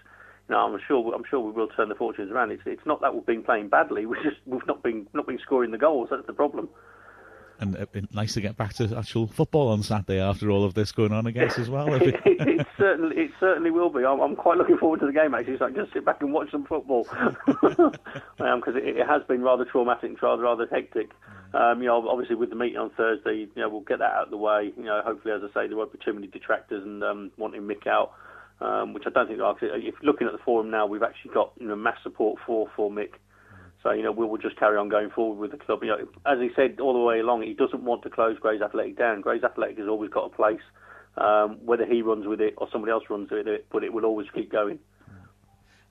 you 0.50 0.56
know, 0.56 0.62
I'm 0.62 0.80
sure 0.88 1.14
I'm 1.14 1.24
sure 1.30 1.40
we 1.40 1.52
will 1.52 1.68
turn 1.68 1.90
the 1.90 1.96
fortunes 1.96 2.32
around. 2.32 2.52
It's 2.52 2.64
it's 2.66 2.86
not 2.86 3.02
that 3.02 3.14
we've 3.14 3.26
been 3.26 3.44
playing 3.44 3.70
badly. 3.70 4.06
We've 4.10 4.24
just 4.24 4.38
we've 4.46 4.66
not 4.68 4.84
been 4.84 5.08
not 5.14 5.28
been 5.28 5.40
scoring 5.40 5.72
the 5.72 5.78
goals. 5.78 6.10
That's 6.12 6.26
the 6.28 6.34
problem. 6.34 6.70
And 7.60 7.76
uh, 7.76 7.86
it's 7.94 8.14
nice 8.14 8.34
to 8.34 8.42
get 8.42 8.56
back 8.56 8.74
to 8.76 8.96
actual 8.98 9.28
football 9.28 9.68
on 9.70 9.84
Saturday 9.84 10.20
after 10.20 10.50
all 10.50 10.64
of 10.64 10.74
this 10.74 10.92
going 10.92 11.12
on, 11.12 11.28
I 11.28 11.32
guess, 11.32 11.60
as 11.60 11.70
well. 11.70 11.94
it, 12.02 12.16
it, 12.26 12.68
certainly, 12.78 13.18
it 13.18 13.32
certainly 13.40 13.70
will 13.70 13.90
be. 13.90 14.06
I'm, 14.06 14.22
I'm, 14.22 14.36
quite 14.36 14.58
looking 14.58 14.78
forward 14.78 15.02
to 15.02 15.06
the 15.06 15.12
game 15.12 15.34
actually, 15.34 15.58
so 15.58 15.66
I 15.66 15.72
can 15.72 15.84
just 15.84 15.94
sit 15.94 16.06
back 16.06 16.22
and 16.22 16.32
watch 16.32 16.52
some 16.52 16.66
football 16.66 17.04
because 17.46 17.94
um, 18.40 18.64
it, 18.68 18.98
it, 18.98 19.08
has 19.08 19.24
been 19.28 19.42
rather 19.42 19.66
traumatic 19.66 20.10
and 20.10 20.18
rather 20.22 20.44
rather 20.44 20.68
hectic. 20.72 21.12
Um, 21.54 21.82
you 21.82 21.88
know, 21.88 22.08
obviously 22.08 22.36
with 22.36 22.50
the 22.50 22.56
meeting 22.56 22.78
on 22.78 22.92
Thursday, 22.92 23.48
you 23.54 23.62
know, 23.62 23.70
we'll 23.70 23.82
get 23.82 24.00
that 24.00 24.12
out 24.12 24.26
of 24.26 24.30
the 24.30 24.38
way. 24.38 24.72
You 24.78 24.84
know, 24.84 25.02
hopefully, 25.04 25.34
as 25.34 25.42
I 25.44 25.48
say, 25.54 25.68
there 25.68 25.76
won't 25.76 25.92
be 25.92 26.00
too 26.04 26.14
many 26.14 26.28
detractors 26.28 26.84
and 26.84 27.04
um, 27.04 27.32
wanting 27.38 27.64
Mick 27.64 27.88
out, 27.88 28.14
um, 28.62 28.94
which 28.94 29.04
I 29.06 29.10
don't 29.10 29.28
think. 29.28 29.40
If 29.62 29.96
looking 30.04 30.28
at 30.28 30.34
the 30.34 30.44
forum 30.46 30.70
now, 30.72 30.86
we've 30.86 31.04
actually 31.04 31.34
got 31.34 31.52
you 31.60 31.68
know 31.68 31.76
mass 31.76 31.98
support 32.04 32.40
for 32.46 32.70
for 32.76 32.90
Mick. 32.90 33.14
So 33.84 33.92
you 33.92 34.04
know, 34.04 34.12
we 34.12 34.26
will 34.26 34.38
just 34.38 34.58
carry 34.58 34.78
on 34.78 34.90
going 34.90 35.10
forward 35.10 35.40
with 35.40 35.52
the 35.52 35.58
club. 35.58 35.84
You 35.84 35.90
know, 35.90 36.08
as 36.26 36.40
he 36.40 36.50
said 36.56 36.80
all 36.80 36.94
the 36.94 37.00
way 37.00 37.20
along, 37.20 37.44
he 37.44 37.54
doesn't 37.54 37.84
want 37.84 38.04
to 38.04 38.10
close 38.10 38.38
Grays 38.40 38.62
Athletic 38.62 38.98
down. 38.98 39.22
Grays 39.22 39.44
Athletic 39.44 39.78
has 39.78 39.88
always 39.88 40.10
got 40.10 40.26
a 40.26 40.30
place, 40.30 40.62
um, 41.18 41.60
whether 41.66 41.86
he 41.86 42.02
runs 42.02 42.28
with 42.28 42.42
it 42.42 42.56
or 42.58 42.68
somebody 42.72 42.92
else 42.92 43.04
runs 43.10 43.32
with 43.32 43.48
it, 43.48 43.68
but 43.72 43.84
it 43.84 43.94
will 43.94 44.06
always 44.06 44.28
keep 44.34 44.52
going. 44.52 44.80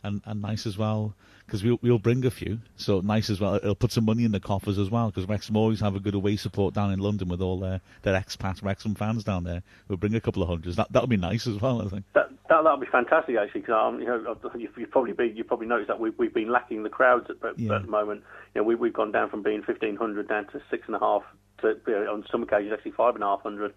And 0.05 0.23
and 0.27 0.43
nice 0.43 0.67
as 0.67 0.77
well 0.79 1.15
because 1.49 1.65
we'll, 1.65 1.79
we'll 1.81 1.99
bring 1.99 2.27
a 2.27 2.31
few. 2.31 2.59
So 2.77 3.01
nice 3.01 3.31
as 3.31 3.41
well. 3.41 3.55
It'll 3.55 3.75
put 3.75 3.91
some 3.91 4.05
money 4.05 4.25
in 4.25 4.33
the 4.33 4.41
coffers 4.41 4.79
as 4.79 4.91
well 4.91 5.11
because 5.11 5.27
Wrexham 5.27 5.57
always 5.57 5.81
have 5.81 5.97
a 5.97 6.01
good 6.01 6.15
away 6.15 6.37
support 6.37 6.75
down 6.75 6.93
in 6.93 6.99
London 6.99 7.29
with 7.29 7.41
all 7.41 7.59
their, 7.59 7.81
their 8.03 8.21
expat 8.21 8.63
Wrexham 8.63 8.95
fans 8.95 9.25
down 9.25 9.45
there. 9.45 9.63
We'll 9.89 9.97
bring 9.97 10.15
a 10.15 10.21
couple 10.21 10.43
of 10.43 10.51
hundreds. 10.51 10.77
That 10.77 10.93
that'll 10.93 11.09
be 11.09 11.17
nice 11.17 11.47
as 11.47 11.59
well. 11.59 11.81
I 11.81 11.89
think 11.89 12.05
that 12.13 12.31
that 12.49 12.63
that'll 12.63 12.79
be 12.79 12.87
fantastic 12.87 13.37
actually 13.37 13.61
because 13.61 13.93
um, 13.95 14.01
you 14.01 14.07
know 14.07 14.37
you, 14.57 14.69
you 14.77 14.87
probably 14.87 15.13
be 15.13 15.33
you 15.35 15.45
probably 15.45 15.67
noticed 15.67 15.89
that 15.89 16.01
we've 16.01 16.15
we've 16.19 16.35
been 16.35 16.51
lacking 16.51 16.83
the 16.83 16.89
crowds 16.89 17.27
at, 17.31 17.59
yeah. 17.59 17.77
at 17.77 17.83
the 17.83 17.91
moment. 17.91 18.23
You 18.55 18.61
know 18.61 18.67
we 18.67 18.75
we've 18.75 18.93
gone 18.93 19.13
down 19.13 19.31
from 19.31 19.43
being 19.43 19.63
fifteen 19.63 19.97
hundred 19.97 20.29
down 20.29 20.47
to 20.49 20.61
six 20.71 20.85
and 20.87 20.97
a 20.97 20.99
half 20.99 21.23
to 21.63 21.75
you 21.87 21.93
know, 21.93 22.13
on 22.13 22.25
some 22.31 22.43
occasions 22.43 22.73
actually 22.73 22.93
five 22.93 23.15
and 23.15 23.25
a 23.25 23.27
half 23.27 23.43
hundred. 23.43 23.75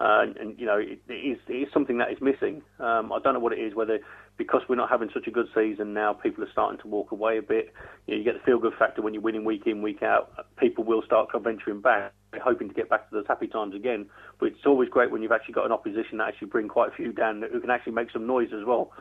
Uh, 0.00 0.22
and, 0.22 0.36
and, 0.38 0.58
you 0.58 0.66
know, 0.66 0.76
it, 0.76 1.00
it, 1.08 1.12
is, 1.12 1.38
it 1.46 1.52
is 1.52 1.68
something 1.72 1.98
that 1.98 2.10
is 2.10 2.20
missing. 2.20 2.62
Um, 2.80 3.12
I 3.12 3.20
don't 3.22 3.32
know 3.32 3.38
what 3.38 3.52
it 3.52 3.60
is, 3.60 3.76
whether 3.76 4.00
because 4.36 4.62
we're 4.68 4.74
not 4.74 4.90
having 4.90 5.08
such 5.14 5.28
a 5.28 5.30
good 5.30 5.46
season 5.54 5.94
now, 5.94 6.12
people 6.12 6.42
are 6.42 6.50
starting 6.50 6.80
to 6.80 6.88
walk 6.88 7.12
away 7.12 7.38
a 7.38 7.42
bit. 7.42 7.72
You, 8.06 8.14
know, 8.14 8.18
you 8.18 8.24
get 8.24 8.34
the 8.34 8.40
feel 8.40 8.58
good 8.58 8.74
factor 8.76 9.02
when 9.02 9.14
you're 9.14 9.22
winning 9.22 9.44
week 9.44 9.62
in, 9.66 9.82
week 9.82 10.02
out. 10.02 10.46
People 10.56 10.82
will 10.82 11.02
start 11.02 11.30
venturing 11.40 11.80
back, 11.80 12.12
hoping 12.42 12.68
to 12.68 12.74
get 12.74 12.90
back 12.90 13.08
to 13.08 13.14
those 13.14 13.26
happy 13.28 13.46
times 13.46 13.74
again. 13.76 14.06
It's 14.44 14.66
always 14.66 14.88
great 14.88 15.10
when 15.10 15.22
you've 15.22 15.32
actually 15.32 15.54
got 15.54 15.66
an 15.66 15.72
opposition 15.72 16.18
that 16.18 16.28
actually 16.28 16.48
bring 16.48 16.68
quite 16.68 16.92
a 16.92 16.94
few 16.94 17.12
down 17.12 17.42
who 17.50 17.60
can 17.60 17.70
actually 17.70 17.92
make 17.92 18.10
some 18.10 18.26
noise 18.26 18.50
as 18.52 18.64
well. 18.64 18.92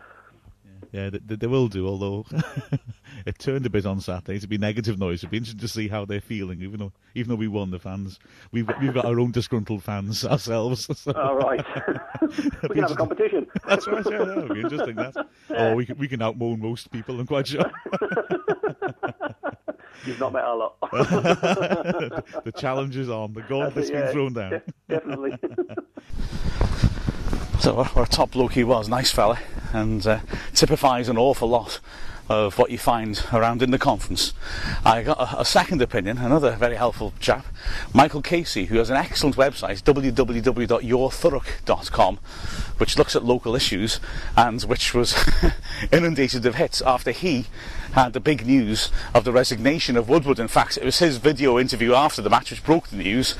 Yeah, 0.91 1.09
they, 1.09 1.35
they 1.35 1.47
will 1.47 1.69
do, 1.69 1.87
although 1.87 2.23
it 3.25 3.39
turned 3.39 3.65
a 3.65 3.69
bit 3.69 3.85
on 3.85 3.99
Saturday 3.99 4.39
to 4.39 4.47
be 4.47 4.59
negative 4.59 4.99
noise. 4.99 5.19
It'd 5.19 5.31
be 5.31 5.37
interesting 5.37 5.61
to 5.61 5.67
see 5.67 5.87
how 5.87 6.05
they're 6.05 6.21
feeling, 6.21 6.61
even 6.61 6.79
though 6.79 6.91
even 7.15 7.29
though 7.29 7.35
we 7.35 7.47
won 7.47 7.71
the 7.71 7.79
fans. 7.79 8.19
We've 8.51 8.69
we've 8.79 8.93
got 8.93 9.05
our 9.05 9.19
own 9.19 9.31
disgruntled 9.31 9.83
fans 9.83 10.23
ourselves. 10.25 10.87
So. 10.95 11.11
All 11.13 11.35
right. 11.35 11.65
we 12.21 12.75
can 12.75 12.83
have 12.83 12.91
a 12.91 12.95
competition. 12.95 13.47
That's 13.67 13.87
right, 13.87 14.05
yeah, 14.05 14.23
that 14.23 14.35
would 14.35 14.53
be 14.53 14.61
interesting, 14.61 14.95
that. 14.97 15.15
Oh, 15.49 15.73
we 15.73 15.87
can, 15.87 15.97
we 15.97 16.07
can 16.07 16.19
outmoan 16.19 16.59
most 16.59 16.91
people, 16.91 17.19
I'm 17.19 17.25
quite 17.25 17.47
sure. 17.47 17.71
You've 20.05 20.19
not 20.19 20.33
met 20.33 20.43
a 20.43 20.53
lot. 20.53 20.75
the 22.43 22.53
challenge 22.57 22.97
is 22.97 23.09
on. 23.09 23.33
The 23.33 23.41
gauntlet's 23.41 23.89
yeah, 23.89 24.03
been 24.03 24.11
thrown 24.11 24.33
down. 24.33 24.61
Definitely. 24.89 25.37
So 27.59 27.75
what 27.75 27.95
a 27.95 28.11
top 28.11 28.31
bloke 28.31 28.53
he 28.53 28.65
was, 28.65 28.89
nice 28.89 29.11
fella, 29.11 29.39
and 29.71 30.05
uh, 30.05 30.19
typifies 30.53 31.07
an 31.07 31.17
awful 31.17 31.47
lot 31.47 31.79
of 32.29 32.57
what 32.57 32.71
you 32.71 32.77
find 32.77 33.21
around 33.31 33.61
in 33.61 33.71
the 33.71 33.79
conference. 33.79 34.33
I 34.85 35.03
got 35.03 35.19
a, 35.19 35.41
a, 35.41 35.45
second 35.45 35.81
opinion, 35.81 36.17
another 36.17 36.51
very 36.51 36.75
helpful 36.75 37.13
chap, 37.19 37.45
Michael 37.93 38.21
Casey, 38.21 38.65
who 38.65 38.77
has 38.77 38.89
an 38.89 38.95
excellent 38.95 39.35
website, 39.35 39.83
www.yourthurrock.com, 39.83 42.19
which 42.77 42.97
looks 42.97 43.15
at 43.15 43.23
local 43.23 43.55
issues 43.55 43.99
and 44.37 44.61
which 44.63 44.93
was 44.93 45.15
inundated 45.91 46.45
of 46.45 46.55
hits 46.55 46.81
after 46.81 47.11
he 47.11 47.47
had 47.93 48.13
the 48.13 48.19
big 48.19 48.45
news 48.45 48.91
of 49.13 49.23
the 49.23 49.31
resignation 49.31 49.95
of 49.97 50.09
Woodward. 50.09 50.39
In 50.39 50.47
fact, 50.47 50.77
it 50.77 50.83
was 50.83 50.99
his 50.99 51.17
video 51.17 51.59
interview 51.59 51.93
after 51.93 52.21
the 52.21 52.29
match 52.29 52.51
which 52.51 52.63
broke 52.63 52.87
the 52.89 52.97
news, 52.97 53.35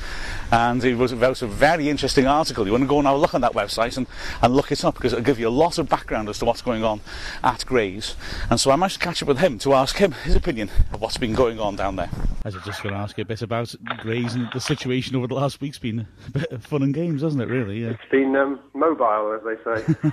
and 0.50 0.82
it 0.84 0.96
was, 0.96 1.14
was 1.14 1.42
a 1.42 1.46
very 1.46 1.88
interesting 1.88 2.26
article. 2.26 2.64
You 2.66 2.72
want 2.72 2.84
to 2.84 2.88
go 2.88 2.98
and 2.98 3.06
have 3.06 3.16
a 3.16 3.18
look 3.18 3.34
on 3.34 3.40
that 3.42 3.52
website 3.52 3.96
and, 3.96 4.06
and 4.42 4.54
look 4.54 4.72
it 4.72 4.84
up 4.84 4.94
because 4.94 5.12
it'll 5.12 5.24
give 5.24 5.38
you 5.38 5.48
a 5.48 5.50
lot 5.50 5.78
of 5.78 5.88
background 5.88 6.28
as 6.28 6.38
to 6.38 6.44
what's 6.44 6.62
going 6.62 6.84
on 6.84 7.00
at 7.42 7.64
Grays. 7.66 8.16
And 8.50 8.60
so 8.60 8.70
I 8.70 8.76
managed 8.76 9.00
to 9.00 9.04
catch 9.04 9.22
up 9.22 9.28
with 9.28 9.38
him 9.38 9.58
to 9.60 9.74
ask 9.74 9.96
him 9.96 10.12
his 10.12 10.36
opinion 10.36 10.70
of 10.92 11.00
what's 11.00 11.18
been 11.18 11.34
going 11.34 11.58
on 11.58 11.76
down 11.76 11.96
there. 11.96 12.10
I 12.44 12.48
was 12.48 12.54
just 12.64 12.82
going 12.82 12.94
to 12.94 13.00
ask 13.00 13.16
you 13.18 13.22
a 13.22 13.26
bit 13.26 13.42
about 13.42 13.74
Grays 13.98 14.34
and 14.34 14.48
the 14.52 14.60
situation 14.60 15.16
over 15.16 15.26
the 15.26 15.34
last 15.34 15.60
week's 15.60 15.78
been 15.78 16.06
a 16.28 16.30
bit 16.30 16.52
of 16.52 16.64
fun 16.64 16.82
and 16.82 16.94
games, 16.94 17.22
hasn't 17.22 17.42
it? 17.42 17.48
Really? 17.48 17.82
Yeah. 17.82 17.90
It's 17.90 18.10
been 18.10 18.36
um, 18.36 18.60
mobile, 18.74 19.32
as 19.38 19.42
they 19.44 19.56
say. 19.64 19.94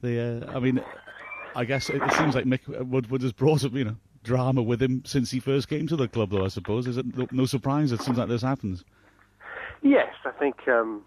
the, 0.00 0.48
uh, 0.48 0.56
I 0.56 0.60
mean, 0.60 0.82
I 1.54 1.64
guess 1.64 1.88
it, 1.88 2.02
it 2.02 2.12
seems 2.14 2.34
like 2.34 2.44
Mick 2.44 2.66
Woodward 2.86 3.22
has 3.22 3.32
brought 3.32 3.64
up, 3.64 3.72
you 3.72 3.84
know, 3.84 3.96
drama 4.22 4.62
with 4.62 4.82
him 4.82 5.02
since 5.04 5.30
he 5.30 5.38
first 5.38 5.68
came 5.68 5.86
to 5.86 5.96
the 5.96 6.08
club, 6.08 6.30
though. 6.30 6.44
I 6.44 6.48
suppose 6.48 6.86
is 6.86 6.96
it 6.96 7.32
no, 7.32 7.46
surprise? 7.46 7.92
It 7.92 8.00
seems 8.00 8.18
like 8.18 8.28
this 8.28 8.42
happens. 8.42 8.84
Yes, 9.82 10.12
I 10.24 10.30
think 10.30 10.66
um, 10.66 11.02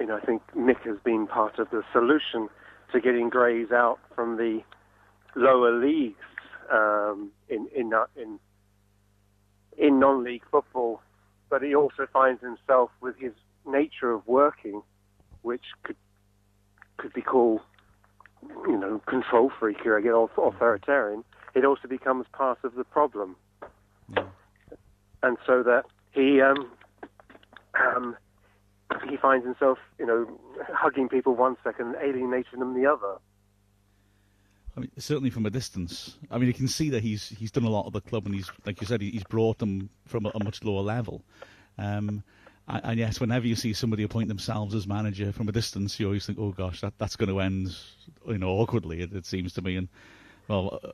you 0.00 0.06
know. 0.06 0.16
I 0.16 0.24
think 0.24 0.42
Mick 0.56 0.80
has 0.84 0.98
been 1.04 1.26
part 1.26 1.58
of 1.58 1.68
the 1.70 1.82
solution 1.92 2.48
to 2.92 3.00
getting 3.00 3.28
Grays 3.28 3.70
out 3.72 3.98
from 4.14 4.36
the 4.36 4.62
lower 5.34 5.78
leagues 5.78 6.16
um, 6.72 7.30
in 7.48 7.68
in 7.74 7.92
uh, 7.92 8.04
in 8.16 8.38
in 9.76 10.00
non-league 10.00 10.44
football, 10.50 11.02
but 11.50 11.62
he 11.62 11.74
also 11.74 12.06
finds 12.12 12.40
himself 12.42 12.90
with 13.00 13.16
his 13.18 13.32
nature 13.66 14.12
of 14.12 14.26
working, 14.26 14.82
which 15.42 15.64
could 15.82 15.96
could 16.96 17.12
be 17.12 17.22
called 17.22 17.60
you 18.66 18.78
know, 18.78 19.00
control 19.06 19.50
freak 19.58 19.84
or 19.86 20.00
get 20.00 20.12
authoritarian, 20.14 21.24
it 21.54 21.64
also 21.64 21.88
becomes 21.88 22.26
part 22.32 22.58
of 22.64 22.74
the 22.74 22.84
problem. 22.84 23.36
Yeah. 24.14 24.24
And 25.22 25.36
so 25.46 25.62
that 25.62 25.84
he 26.12 26.40
um, 26.40 26.70
um, 27.74 28.16
he 29.08 29.16
finds 29.16 29.44
himself, 29.44 29.78
you 29.98 30.06
know, 30.06 30.26
hugging 30.72 31.08
people 31.08 31.34
one 31.34 31.56
second 31.64 31.94
and 31.94 31.96
alienating 31.96 32.60
them 32.60 32.74
the 32.74 32.86
other. 32.86 33.16
I 34.76 34.80
mean, 34.80 34.90
certainly 34.98 35.30
from 35.30 35.44
a 35.44 35.50
distance. 35.50 36.16
I 36.30 36.38
mean, 36.38 36.46
you 36.46 36.54
can 36.54 36.68
see 36.68 36.90
that 36.90 37.02
he's 37.02 37.30
he's 37.30 37.50
done 37.50 37.64
a 37.64 37.70
lot 37.70 37.86
of 37.86 37.92
the 37.92 38.00
club, 38.00 38.26
and 38.26 38.34
he's 38.34 38.50
like 38.64 38.80
you 38.80 38.86
said, 38.86 39.00
he's 39.00 39.24
brought 39.24 39.58
them 39.58 39.90
from 40.06 40.26
a, 40.26 40.30
a 40.34 40.44
much 40.44 40.62
lower 40.62 40.82
level. 40.82 41.24
Um, 41.78 42.22
and 42.68 42.98
yes, 42.98 43.18
whenever 43.18 43.46
you 43.46 43.54
see 43.54 43.72
somebody 43.72 44.02
appoint 44.02 44.28
themselves 44.28 44.74
as 44.74 44.86
manager 44.86 45.32
from 45.32 45.48
a 45.48 45.52
distance, 45.52 45.98
you 45.98 46.06
always 46.06 46.26
think, 46.26 46.38
"Oh 46.38 46.52
gosh, 46.52 46.82
that, 46.82 46.92
that's 46.98 47.16
going 47.16 47.30
to 47.30 47.40
end, 47.40 47.76
you 48.26 48.38
know, 48.38 48.50
awkwardly." 48.50 49.00
It, 49.00 49.12
it 49.12 49.26
seems 49.26 49.54
to 49.54 49.62
me, 49.62 49.76
and 49.76 49.88
well, 50.48 50.78
uh, 50.82 50.90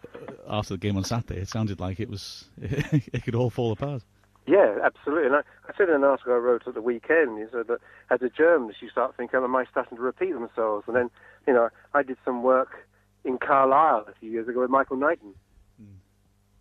after 0.49 0.75
the 0.75 0.79
game 0.79 0.97
on 0.97 1.05
Saturday, 1.05 1.41
it 1.41 1.49
sounded 1.49 1.81
like 1.81 2.01
it 2.01 2.09
was 2.09 2.47
it 2.63 3.25
could 3.25 3.35
all 3.35 3.51
fall 3.51 3.73
apart. 3.73 4.03
Yeah, 4.47 4.77
absolutely. 4.85 5.27
And 5.27 5.37
I, 5.37 5.41
I 5.69 5.77
said 5.77 5.89
in 5.89 5.97
an 5.97 6.05
article 6.05 6.35
I 6.35 6.37
wrote 6.37 6.67
at 6.67 6.75
the 6.75 6.83
weekend, 6.83 7.39
you 7.39 7.49
said 7.51 7.67
that 7.69 7.79
as 8.11 8.21
a 8.21 8.29
journalist, 8.29 8.83
you 8.83 8.91
start 8.91 9.17
thinking, 9.17 9.41
"Am 9.41 9.57
I 9.57 9.65
starting 9.65 9.97
to 9.97 10.03
repeat 10.03 10.33
themselves?" 10.33 10.85
And 10.87 10.95
then, 10.95 11.11
you 11.47 11.53
know, 11.53 11.71
I 11.93 12.03
did 12.03 12.19
some 12.25 12.43
work 12.43 12.87
in 13.25 13.39
Carlisle 13.39 14.07
a 14.09 14.15
few 14.21 14.31
years 14.31 14.47
ago 14.47 14.61
with 14.61 14.71
Michael 14.71 14.97
Knighton. 14.97 15.35
Mm. 15.83 15.87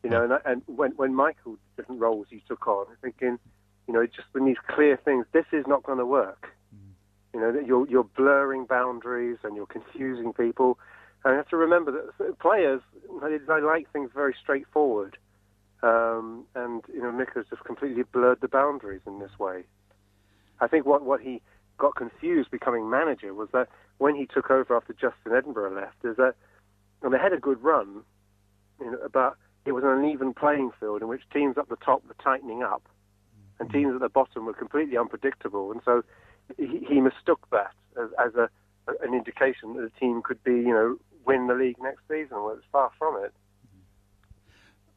You 0.04 0.10
know, 0.10 0.24
and, 0.24 0.34
and 0.46 0.78
when 0.78 0.92
when 0.92 1.14
Michael 1.14 1.58
different 1.78 2.02
roles 2.02 2.28
he 2.30 2.42
took 2.48 2.68
on, 2.68 2.86
thinking 3.02 3.38
you 3.88 3.94
know, 3.94 4.06
just 4.06 4.28
when 4.32 4.46
these 4.46 4.58
clear 4.68 4.98
things, 4.98 5.26
this 5.34 5.46
is 5.52 5.66
not 5.68 5.84
going 5.84 5.98
to 5.98 6.06
work. 6.06 6.50
Mm. 6.74 7.34
You 7.34 7.40
know, 7.40 7.60
you're 7.66 7.88
you're 7.90 8.04
blurring 8.04 8.66
boundaries 8.66 9.38
and 9.44 9.56
you're 9.56 9.66
confusing 9.66 10.34
people. 10.34 10.80
And 11.26 11.34
you 11.34 11.38
have 11.38 11.50
to 11.50 11.58
remember 11.58 11.92
that 11.92 12.40
players 12.40 12.82
they, 13.22 13.38
they 13.38 13.62
like 13.62 13.92
things 13.92 14.10
very 14.14 14.36
straightforward. 14.42 15.18
Um, 15.82 16.46
and 16.56 16.82
you 16.94 17.02
know, 17.02 17.12
Mick 17.12 17.36
has 17.36 17.46
just 17.50 17.64
completely 17.64 18.04
blurred 18.04 18.40
the 18.42 18.48
boundaries 18.48 19.02
in 19.06 19.20
this 19.20 19.38
way. 19.38 19.64
I 20.60 20.68
think 20.68 20.86
what 20.86 21.04
what 21.04 21.22
he 21.22 21.42
got 21.78 21.96
confused 21.96 22.52
becoming 22.52 22.90
manager 22.90 23.34
was 23.34 23.50
that 23.52 23.68
when 23.98 24.16
he 24.16 24.26
took 24.26 24.50
over 24.50 24.76
after 24.76 24.94
Justin 24.94 25.34
Edinburgh 25.36 25.76
left, 25.76 26.06
is 26.06 26.16
that 26.18 26.36
and 27.02 27.14
they 27.14 27.18
had 27.18 27.34
a 27.34 27.40
good 27.40 27.62
run, 27.62 28.04
you 28.80 28.92
know, 28.92 29.10
but 29.12 29.36
it 29.66 29.74
was 29.74 29.84
an 29.84 29.90
uneven 29.90 30.34
playing 30.34 30.72
field 30.80 31.02
in 31.02 31.10
which 31.10 31.24
teams 31.34 31.58
up 31.58 31.68
the 31.68 31.76
top 31.78 32.02
were 32.08 32.16
tightening 32.24 32.64
up 32.64 32.82
and 33.60 33.70
teams 33.72 33.94
at 33.94 34.02
the 34.02 34.10
bottom 34.10 34.46
were 34.46 34.54
completely 34.54 34.98
unpredictable. 34.98 35.72
And 35.72 35.82
so 35.86 36.04
he, 36.58 36.86
he 36.88 37.02
mistook 37.02 37.48
that 37.52 37.74
as, 38.02 38.10
as 38.24 38.36
a, 38.36 38.50
an 39.02 39.14
indication 39.14 39.74
that 39.76 39.84
a 39.84 40.00
team 40.00 40.22
could 40.24 40.44
be, 40.44 40.52
you 40.52 40.74
know, 40.74 40.98
win 41.26 41.48
the 41.48 41.54
league 41.54 41.78
next 41.82 42.02
season. 42.10 42.44
Well, 42.44 42.56
it's 42.58 42.66
far 42.72 42.92
from 42.98 43.24
it. 43.24 43.34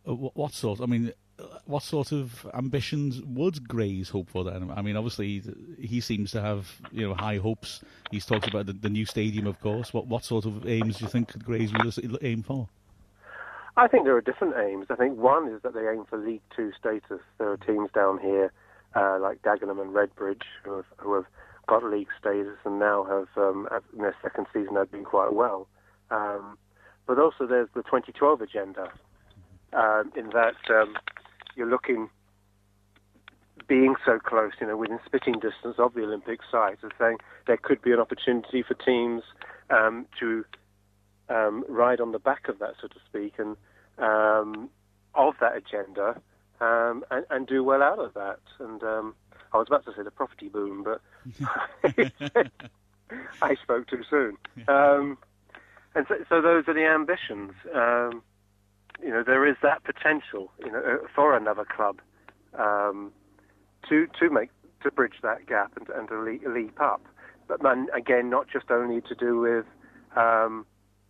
Uh, 0.07 0.13
what 0.13 0.53
sort? 0.53 0.81
I 0.81 0.87
mean, 0.87 1.13
what 1.67 1.83
sort 1.83 2.13
of 2.13 2.47
ambitions 2.55 3.21
would 3.23 3.69
Grays 3.69 4.09
hope 4.09 4.31
for 4.31 4.45
then? 4.45 4.71
I 4.75 4.83
mean, 4.83 4.97
obviously 4.97 5.43
he 5.81 6.01
seems 6.01 6.31
to 6.33 6.41
have 6.41 6.81
you 6.93 7.09
know 7.09 7.15
high 7.15 7.39
hopes. 7.39 7.83
He's 8.11 8.25
talked 8.25 8.47
about 8.47 8.67
the, 8.67 8.73
the 8.73 8.89
new 8.89 9.05
stadium, 9.05 9.47
of 9.47 9.61
course. 9.61 9.93
What 9.93 10.07
what 10.07 10.25
sort 10.25 10.47
of 10.47 10.67
aims 10.67 10.99
do 10.99 11.05
you 11.05 11.11
think 11.11 11.37
Grays 11.45 11.73
will 11.73 12.19
aim 12.23 12.43
for? 12.43 12.69
I 13.77 13.89
think 13.89 14.05
there 14.05 14.17
are 14.17 14.23
different 14.23 14.55
aims. 14.57 14.87
I 14.89 14.97
think 14.97 15.19
one 15.19 15.49
is 15.49 15.61
that 15.63 15.75
they 15.75 15.87
aim 15.87 16.05
for 16.09 16.19
League 16.19 16.43
Two 16.55 16.73
status. 16.79 17.21
There 17.39 17.51
are 17.51 17.59
teams 17.59 17.91
down 17.95 18.19
here 18.19 18.53
uh, 18.95 19.19
like 19.21 19.43
Dagenham 19.43 19.81
and 19.81 19.95
Redbridge 19.95 20.43
who 20.65 20.77
have, 20.77 20.87
who 20.99 21.15
have 21.15 21.27
got 21.67 21.85
league 21.85 22.09
status 22.19 22.57
and 22.65 22.79
now 22.79 23.05
have 23.05 23.29
um, 23.37 23.69
in 23.93 23.99
their 23.99 24.17
second 24.23 24.47
season 24.53 24.77
have 24.77 24.91
been 24.91 25.05
quite 25.05 25.35
well. 25.35 25.69
Um, 26.11 26.57
but 27.07 27.19
also 27.19 27.47
there's 27.47 27.69
the 27.75 27.83
2012 27.83 28.41
agenda 28.41 28.91
um, 29.73 30.13
in 30.17 30.31
that 30.31 30.55
um, 30.71 30.95
you're 31.55 31.69
looking 31.69 32.09
being 33.69 33.97
so 34.05 34.19
close, 34.19 34.53
you 34.61 34.67
know, 34.67 34.77
within 34.77 35.01
spitting 35.05 35.35
distance 35.35 35.75
of 35.79 35.95
the 35.95 36.03
Olympic 36.03 36.39
site, 36.51 36.79
and 36.83 36.93
saying 36.99 37.17
there 37.47 37.57
could 37.57 37.83
be 37.83 37.91
an 37.91 37.99
opportunity 37.99 38.63
for 38.63 38.75
teams 38.75 39.23
um, 39.71 40.07
to 40.21 40.45
um, 41.29 41.65
ride 41.69 42.01
on 42.01 42.13
the 42.13 42.19
back 42.19 42.49
of 42.49 42.61
that, 42.61 42.75
so 42.81 42.87
to 42.87 42.97
speak, 43.09 43.35
and 43.39 43.57
um, 43.99 44.69
of 45.15 45.35
that 45.41 45.57
agenda, 45.57 46.21
um, 46.61 47.05
and, 47.11 47.25
and, 47.31 47.47
do 47.47 47.63
well 47.63 47.83
out 47.83 47.99
of 47.99 48.15
that. 48.15 48.41
And 48.59 48.83
um, 48.83 49.15
I 49.53 49.59
was 49.59 49.67
about 49.69 49.85
to 49.87 49.93
say 49.97 50.03
the 50.03 50.11
property 50.11 50.49
boom, 50.49 50.85
but 50.85 51.01
I 53.43 53.55
spoke 53.63 53.89
too 53.89 54.03
soon. 54.09 54.37
Um, 54.69 55.19
and 55.95 56.07
so, 56.09 56.17
so, 56.29 56.43
those 56.43 56.65
are 56.69 56.75
the 56.75 56.87
ambitions. 56.87 57.53
Um, 57.75 58.23
you 59.03 59.11
know, 59.11 59.23
there 59.23 59.47
is 59.47 59.57
that 59.63 59.85
potential, 59.85 60.51
you 60.65 60.73
know, 60.73 60.79
uh, 60.79 61.07
for 61.15 61.37
another 61.37 61.65
club 61.65 62.01
to 63.89 64.07
to 64.19 64.31
make 64.31 64.51
to 64.83 64.91
bridge 64.91 65.15
that 65.23 65.47
gap 65.47 65.73
and, 65.77 65.89
and 65.91 66.09
to 66.09 66.21
leap, 66.21 66.43
leap 66.47 66.81
up. 66.81 67.03
But 67.49 67.63
man, 67.63 67.89
again, 67.95 68.31
not 68.31 68.49
just 68.49 68.71
only 68.71 69.01
to 69.03 69.15
do 69.15 69.39
with 69.39 69.67
um, 70.17 70.67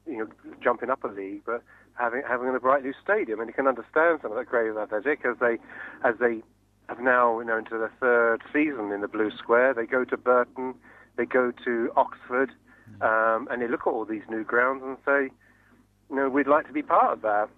you 0.06 0.18
know, 0.18 0.26
jumping 0.62 0.90
up 0.90 1.04
a 1.04 1.08
league, 1.08 1.42
but 1.44 1.62
having 1.98 2.22
having 2.26 2.48
a 2.54 2.60
bright 2.60 2.84
new 2.84 2.94
stadium. 3.02 3.40
And 3.40 3.48
you 3.48 3.54
can 3.54 3.66
understand 3.66 4.20
some 4.22 4.32
of 4.32 4.38
that 4.38 4.46
Grays 4.46 4.76
Athletic 4.76 5.24
as 5.24 5.36
they 5.40 5.58
as 6.04 6.14
they 6.20 6.42
have 6.88 7.00
now 7.00 7.40
you 7.40 7.46
know 7.46 7.58
into 7.58 7.78
their 7.78 7.92
third 8.00 8.42
season 8.52 8.92
in 8.92 9.00
the 9.00 9.08
Blue 9.08 9.30
Square. 9.36 9.74
They 9.74 9.86
go 9.86 10.04
to 10.04 10.16
Burton, 10.16 10.74
they 11.16 11.26
go 11.26 11.52
to 11.64 11.90
Oxford, 11.96 12.52
um, 13.00 13.48
and 13.50 13.60
they 13.60 13.68
look 13.68 13.86
at 13.86 13.90
all 13.90 14.04
these 14.04 14.22
new 14.28 14.44
grounds 14.44 14.82
and 14.84 14.96
say, 15.04 15.34
you 16.10 16.16
know, 16.16 16.28
we'd 16.28 16.46
like 16.46 16.66
to 16.66 16.72
be 16.72 16.82
part 16.82 17.12
of 17.12 17.22
that. 17.22 17.48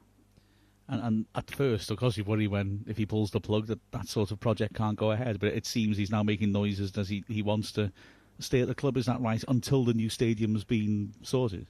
And, 0.90 1.02
and, 1.02 1.26
at 1.34 1.50
first, 1.50 1.90
of 1.90 1.98
course, 1.98 2.16
you 2.16 2.24
worry 2.24 2.46
when 2.46 2.84
if 2.88 2.96
he 2.96 3.04
pulls 3.04 3.30
the 3.30 3.40
plug 3.40 3.66
that 3.66 3.78
that 3.90 4.08
sort 4.08 4.30
of 4.30 4.40
project 4.40 4.74
can't 4.74 4.96
go 4.96 5.10
ahead. 5.10 5.38
But 5.38 5.52
it 5.52 5.66
seems 5.66 5.98
he's 5.98 6.10
now 6.10 6.22
making 6.22 6.50
noises 6.50 6.96
as 6.96 7.10
he, 7.10 7.24
he 7.28 7.42
wants 7.42 7.72
to 7.72 7.92
stay 8.38 8.62
at 8.62 8.68
the 8.68 8.74
club. 8.74 8.96
Is 8.96 9.04
that 9.04 9.20
right? 9.20 9.44
Until 9.48 9.84
the 9.84 9.92
new 9.92 10.08
stadium's 10.08 10.64
been 10.64 11.12
sorted. 11.22 11.66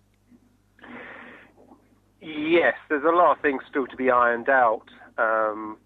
Yes, 2.48 2.74
there's 2.88 3.04
a 3.04 3.14
lot 3.14 3.36
of 3.36 3.42
things 3.42 3.62
still 3.68 3.86
to 3.86 3.96
be 3.96 4.10
ironed 4.10 4.48
out. 4.48 4.86
Um, 5.18 5.76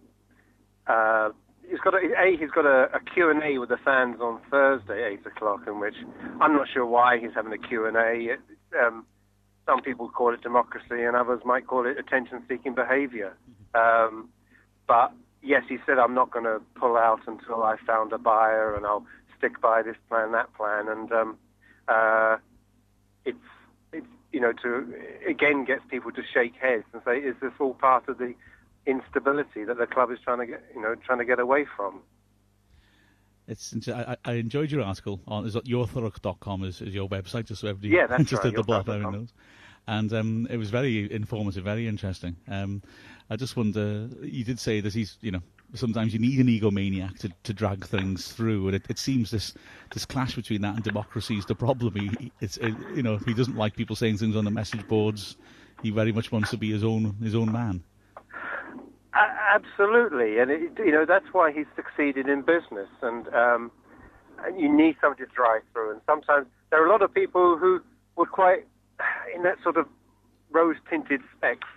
uh, 0.86 1.30
he's 1.68 1.80
got 1.80 1.94
a, 1.94 1.98
a 1.98 2.36
he's 2.38 2.50
got 2.50 2.66
a, 2.66 2.88
a 2.94 3.00
Q 3.00 3.30
and 3.30 3.42
A 3.42 3.58
with 3.58 3.70
the 3.70 3.78
fans 3.84 4.20
on 4.20 4.40
Thursday, 4.48 5.04
eight 5.04 5.26
o'clock, 5.26 5.62
in 5.66 5.80
which 5.80 5.96
I'm 6.40 6.52
not 6.52 6.68
sure 6.72 6.86
why 6.86 7.18
he's 7.18 7.34
having 7.34 7.52
a 7.52 7.58
Q 7.58 7.86
and 7.86 7.96
A. 7.96 8.36
Um, 8.80 9.04
some 9.66 9.82
people 9.82 10.08
call 10.08 10.32
it 10.34 10.42
democracy, 10.42 11.02
and 11.02 11.16
others 11.16 11.40
might 11.44 11.66
call 11.66 11.86
it 11.86 11.98
attention-seeking 11.98 12.74
behaviour. 12.74 13.36
Um, 13.74 14.28
but 14.86 15.12
yes, 15.42 15.62
he 15.68 15.78
said 15.86 15.98
I'm 15.98 16.14
not 16.14 16.30
going 16.30 16.44
to 16.44 16.60
pull 16.74 16.96
out 16.96 17.20
until 17.26 17.62
I 17.62 17.76
found 17.86 18.12
a 18.12 18.18
buyer, 18.18 18.74
and 18.76 18.86
I'll 18.86 19.06
stick 19.38 19.60
by 19.60 19.82
this 19.82 19.96
plan, 20.08 20.32
that 20.32 20.52
plan, 20.54 20.88
and 20.88 21.10
um, 21.12 21.38
uh, 21.88 22.36
it's 23.24 23.38
you 24.32 24.40
know, 24.40 24.52
to 24.62 24.94
again 25.28 25.64
gets 25.64 25.82
people 25.90 26.10
to 26.12 26.22
shake 26.32 26.54
heads 26.60 26.84
and 26.92 27.02
say, 27.04 27.18
is 27.18 27.36
this 27.40 27.52
all 27.60 27.74
part 27.74 28.08
of 28.08 28.18
the 28.18 28.34
instability 28.86 29.64
that 29.64 29.78
the 29.78 29.86
club 29.86 30.10
is 30.10 30.18
trying 30.24 30.38
to 30.38 30.46
get, 30.46 30.64
you 30.74 30.82
know, 30.82 30.94
trying 30.94 31.18
to 31.18 31.24
get 31.24 31.38
away 31.38 31.66
from? 31.76 32.00
It's. 33.48 33.74
I, 33.88 34.16
I 34.24 34.32
enjoyed 34.34 34.70
your 34.70 34.82
article 34.82 35.20
on 35.26 35.46
is 35.46 35.56
yourthurrock.com 35.56 36.64
is, 36.64 36.80
is 36.80 36.94
your 36.94 37.08
website 37.08 37.46
just 37.46 37.60
so 37.60 37.68
everybody 37.68 37.88
yeah, 37.88 38.06
that's 38.06 38.24
just 38.30 38.44
right, 38.44 38.54
the 38.54 38.62
block 38.62 38.86
knows. 38.86 39.32
And 39.88 40.12
um, 40.12 40.46
it 40.48 40.58
was 40.58 40.70
very 40.70 41.12
informative, 41.12 41.64
very 41.64 41.88
interesting. 41.88 42.36
Um, 42.46 42.82
I 43.28 43.36
just 43.36 43.56
wonder. 43.56 44.08
You 44.22 44.44
did 44.44 44.60
say 44.60 44.80
that 44.80 44.94
he's, 44.94 45.18
you 45.20 45.32
know, 45.32 45.42
sometimes 45.74 46.12
you 46.12 46.18
need 46.18 46.38
an 46.38 46.46
egomaniac 46.46 47.18
to, 47.18 47.30
to 47.44 47.52
drag 47.52 47.86
things 47.86 48.32
through, 48.32 48.66
and 48.68 48.76
it, 48.76 48.84
it 48.88 48.98
seems 48.98 49.30
this 49.30 49.54
this 49.92 50.04
clash 50.04 50.34
between 50.34 50.62
that 50.62 50.74
and 50.74 50.84
democracy 50.84 51.36
is 51.36 51.46
the 51.46 51.54
problem. 51.54 51.94
He, 51.94 52.32
it's 52.40 52.56
it, 52.58 52.74
you 52.94 53.02
know 53.02 53.18
he 53.18 53.34
doesn't 53.34 53.56
like 53.56 53.76
people 53.76 53.96
saying 53.96 54.18
things 54.18 54.36
on 54.36 54.44
the 54.44 54.50
message 54.50 54.86
boards. 54.88 55.36
He 55.82 55.90
very 55.90 56.12
much 56.12 56.30
wants 56.30 56.50
to 56.50 56.56
be 56.56 56.70
his 56.70 56.84
own 56.84 57.16
his 57.22 57.34
own 57.34 57.52
man. 57.52 57.82
Absolutely, 59.14 60.38
and 60.38 60.50
it, 60.50 60.72
you 60.78 60.92
know 60.92 61.04
that's 61.04 61.26
why 61.32 61.52
he's 61.52 61.66
succeeded 61.76 62.28
in 62.28 62.42
business, 62.42 62.88
and 63.02 63.28
um, 63.34 63.70
and 64.44 64.58
you 64.58 64.74
need 64.74 64.96
somebody 65.00 65.24
to 65.24 65.30
drive 65.34 65.62
through. 65.72 65.92
And 65.92 66.00
sometimes 66.06 66.46
there 66.70 66.82
are 66.82 66.86
a 66.86 66.90
lot 66.90 67.02
of 67.02 67.12
people 67.12 67.58
who 67.58 67.80
would 68.16 68.30
quite, 68.30 68.66
in 69.34 69.42
that 69.42 69.56
sort 69.62 69.76
of 69.76 69.86
rose-tinted 70.50 71.20
specs, 71.36 71.68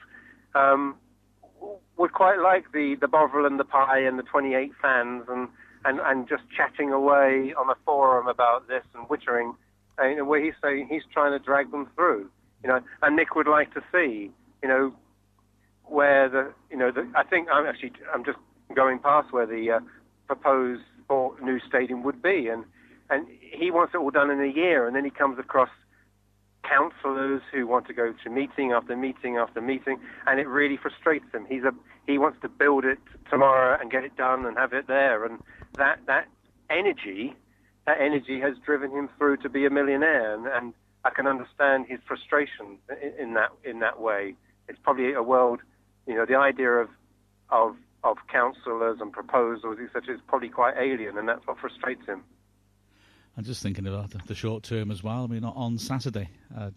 um, 0.53 0.95
would 1.97 2.13
quite 2.13 2.39
like 2.39 2.71
the 2.71 2.95
the 2.99 3.07
Bovril 3.07 3.45
and 3.45 3.59
the 3.59 3.63
pie 3.63 3.99
and 3.99 4.19
the 4.19 4.23
28 4.23 4.71
fans 4.81 5.23
and 5.29 5.47
and 5.85 5.99
and 6.03 6.27
just 6.27 6.43
chatting 6.55 6.91
away 6.91 7.53
on 7.57 7.69
a 7.69 7.75
forum 7.85 8.27
about 8.27 8.67
this 8.67 8.83
and 8.93 9.07
wittering, 9.07 9.55
and 9.97 10.27
where 10.27 10.43
he's 10.43 10.53
saying 10.61 10.87
he's 10.89 11.03
trying 11.13 11.37
to 11.37 11.43
drag 11.43 11.71
them 11.71 11.87
through, 11.95 12.29
you 12.63 12.69
know. 12.69 12.79
And 13.01 13.15
Nick 13.15 13.35
would 13.35 13.47
like 13.47 13.73
to 13.75 13.81
see, 13.91 14.31
you 14.61 14.69
know, 14.69 14.93
where 15.85 16.27
the 16.29 16.53
you 16.69 16.77
know 16.77 16.91
the, 16.91 17.09
I 17.15 17.23
think 17.23 17.47
I'm 17.51 17.65
actually 17.65 17.93
I'm 18.13 18.25
just 18.25 18.39
going 18.75 18.99
past 18.99 19.31
where 19.31 19.45
the 19.45 19.71
uh, 19.71 19.79
proposed 20.27 20.81
new 21.41 21.59
stadium 21.67 22.03
would 22.03 22.21
be, 22.21 22.47
and 22.47 22.65
and 23.09 23.27
he 23.39 23.69
wants 23.69 23.93
it 23.93 23.97
all 23.97 24.09
done 24.09 24.31
in 24.31 24.41
a 24.41 24.51
year, 24.51 24.87
and 24.87 24.95
then 24.95 25.05
he 25.05 25.11
comes 25.11 25.37
across 25.37 25.69
councillors 26.67 27.41
who 27.51 27.67
want 27.67 27.87
to 27.87 27.93
go 27.93 28.13
to 28.23 28.29
meeting 28.29 28.71
after 28.71 28.95
meeting 28.95 29.37
after 29.37 29.61
meeting, 29.61 29.99
and 30.27 30.39
it 30.39 30.47
really 30.47 30.77
frustrates 30.77 31.25
him. 31.33 31.45
He's 31.47 31.63
a 31.63 31.71
he 32.07 32.17
wants 32.17 32.39
to 32.41 32.49
build 32.49 32.85
it 32.85 32.99
tomorrow 33.29 33.77
and 33.79 33.89
get 33.91 34.03
it 34.03 34.15
done 34.15 34.45
and 34.45 34.57
have 34.57 34.73
it 34.73 34.87
there, 34.87 35.25
and 35.25 35.39
that 35.77 35.99
that 36.07 36.27
energy 36.69 37.35
that 37.85 37.97
energy 37.99 38.39
has 38.39 38.55
driven 38.65 38.91
him 38.91 39.09
through 39.17 39.37
to 39.37 39.49
be 39.49 39.65
a 39.65 39.69
millionaire, 39.69 40.33
and, 40.33 40.47
and 40.47 40.73
I 41.03 41.11
can 41.11 41.27
understand 41.27 41.85
his 41.87 41.99
frustration 42.07 42.79
in, 43.01 43.13
in 43.19 43.33
that 43.35 43.49
in 43.63 43.79
that 43.79 43.99
way. 43.99 44.35
It's 44.67 44.79
probably 44.83 45.13
a 45.13 45.21
world 45.21 45.61
you 46.07 46.15
know, 46.15 46.25
the 46.25 46.35
idea 46.35 46.71
of 46.71 46.89
of 47.49 47.75
of 48.03 48.17
councillors 48.31 48.99
and 49.01 49.11
proposals, 49.11 49.77
etc., 49.83 50.15
is 50.15 50.21
probably 50.27 50.49
quite 50.49 50.75
alien, 50.77 51.17
and 51.17 51.27
that's 51.27 51.45
what 51.47 51.57
frustrates 51.57 52.05
him. 52.05 52.23
I'm 53.37 53.43
just 53.43 53.61
thinking 53.61 53.87
about 53.87 54.13
the 54.27 54.35
short 54.35 54.63
term 54.63 54.91
as 54.91 55.03
well. 55.03 55.23
I 55.23 55.27
mean, 55.27 55.43
on 55.43 55.77
Saturday, 55.77 56.29
uh, 56.57 56.71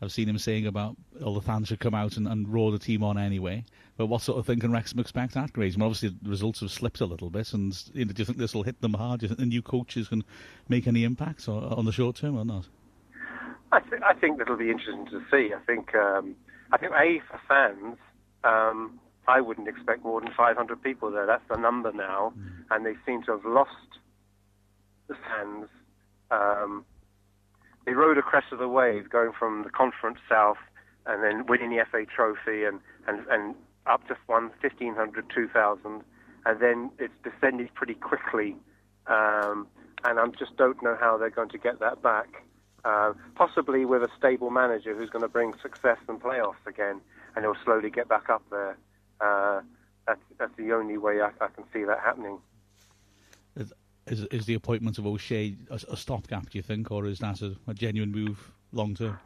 I've 0.00 0.12
seen 0.12 0.28
him 0.28 0.38
saying 0.38 0.66
about 0.66 0.96
all 1.24 1.34
the 1.34 1.40
fans 1.40 1.68
should 1.68 1.80
come 1.80 1.94
out 1.94 2.16
and, 2.16 2.28
and 2.28 2.48
roar 2.48 2.70
the 2.70 2.78
team 2.78 3.02
on 3.02 3.18
anyway. 3.18 3.64
But 3.96 4.06
what 4.06 4.22
sort 4.22 4.38
of 4.38 4.46
thing 4.46 4.60
can 4.60 4.70
Wrexham 4.70 5.00
expect 5.00 5.36
at 5.36 5.52
Grays? 5.52 5.74
Obviously, 5.74 6.14
the 6.22 6.30
results 6.30 6.60
have 6.60 6.70
slipped 6.70 7.00
a 7.00 7.06
little 7.06 7.30
bit, 7.30 7.52
and 7.52 7.76
you 7.92 8.04
know, 8.04 8.12
do 8.12 8.20
you 8.20 8.24
think 8.24 8.38
this 8.38 8.54
will 8.54 8.62
hit 8.62 8.80
them 8.80 8.94
hard? 8.94 9.20
Do 9.20 9.24
you 9.24 9.28
think 9.28 9.40
the 9.40 9.46
new 9.46 9.62
coaches 9.62 10.08
can 10.08 10.22
make 10.68 10.86
any 10.86 11.04
impact 11.04 11.48
or, 11.48 11.62
on 11.76 11.84
the 11.84 11.92
short 11.92 12.16
term 12.16 12.38
or 12.38 12.44
not? 12.44 12.68
I, 13.72 13.80
th- 13.80 14.02
I 14.02 14.14
think 14.14 14.38
that'll 14.38 14.56
be 14.56 14.70
interesting 14.70 15.06
to 15.06 15.20
see. 15.30 15.52
I 15.52 15.60
think 15.66 15.94
um, 15.94 16.36
I 16.70 16.78
think 16.78 16.92
a 16.92 17.20
for 17.28 17.40
fans, 17.48 17.96
um, 18.44 19.00
I 19.26 19.40
wouldn't 19.40 19.68
expect 19.68 20.04
more 20.04 20.20
than 20.20 20.30
500 20.36 20.82
people 20.82 21.10
there. 21.10 21.26
That's 21.26 21.46
the 21.50 21.56
number 21.56 21.92
now, 21.92 22.32
mm. 22.38 22.64
and 22.70 22.86
they 22.86 22.94
seem 23.04 23.24
to 23.24 23.32
have 23.32 23.44
lost 23.44 23.98
the 25.08 25.14
fans. 25.14 25.68
Um, 26.30 26.84
they 27.86 27.92
rode 27.92 28.18
a 28.18 28.22
crest 28.22 28.52
of 28.52 28.58
the 28.58 28.68
wave, 28.68 29.08
going 29.08 29.32
from 29.38 29.62
the 29.62 29.70
Conference 29.70 30.18
South 30.28 30.58
and 31.06 31.22
then 31.24 31.46
winning 31.46 31.70
the 31.70 31.84
FA 31.90 32.04
Trophy 32.04 32.64
and, 32.64 32.80
and, 33.06 33.26
and 33.30 33.54
up 33.86 34.06
to 34.08 34.16
one 34.26 34.50
1,500, 34.60 35.24
2,000, 35.34 36.02
and 36.44 36.60
then 36.60 36.90
it's 36.98 37.14
descended 37.24 37.72
pretty 37.74 37.94
quickly. 37.94 38.56
Um, 39.06 39.66
and 40.04 40.20
I 40.20 40.26
just 40.38 40.56
don't 40.56 40.82
know 40.82 40.96
how 41.00 41.16
they're 41.16 41.30
going 41.30 41.48
to 41.48 41.58
get 41.58 41.80
that 41.80 42.02
back. 42.02 42.44
Uh, 42.84 43.12
possibly 43.34 43.84
with 43.84 44.02
a 44.02 44.08
stable 44.16 44.50
manager 44.50 44.94
who's 44.94 45.10
going 45.10 45.22
to 45.22 45.28
bring 45.28 45.52
success 45.60 45.98
and 46.08 46.20
playoffs 46.20 46.64
again 46.66 47.00
and 47.34 47.44
he'll 47.44 47.56
slowly 47.64 47.90
get 47.90 48.08
back 48.08 48.30
up 48.30 48.42
there. 48.50 48.78
Uh, 49.20 49.60
that's, 50.06 50.20
that's 50.38 50.56
the 50.56 50.72
only 50.72 50.96
way 50.96 51.20
I, 51.20 51.30
I, 51.40 51.48
can 51.48 51.64
see 51.72 51.84
that 51.84 51.98
happening. 52.00 52.38
Is, 54.10 54.24
is, 54.30 54.46
the 54.46 54.54
appointment 54.54 54.98
of 54.98 55.06
O'Shea 55.06 55.56
a, 55.70 55.74
a, 55.90 55.96
stopgap, 55.96 56.50
do 56.50 56.58
you 56.58 56.62
think, 56.62 56.90
or 56.90 57.06
is 57.06 57.18
that 57.18 57.42
a, 57.42 57.54
a 57.66 57.74
genuine 57.74 58.12
move 58.12 58.52
long 58.72 58.94
term? 58.94 59.18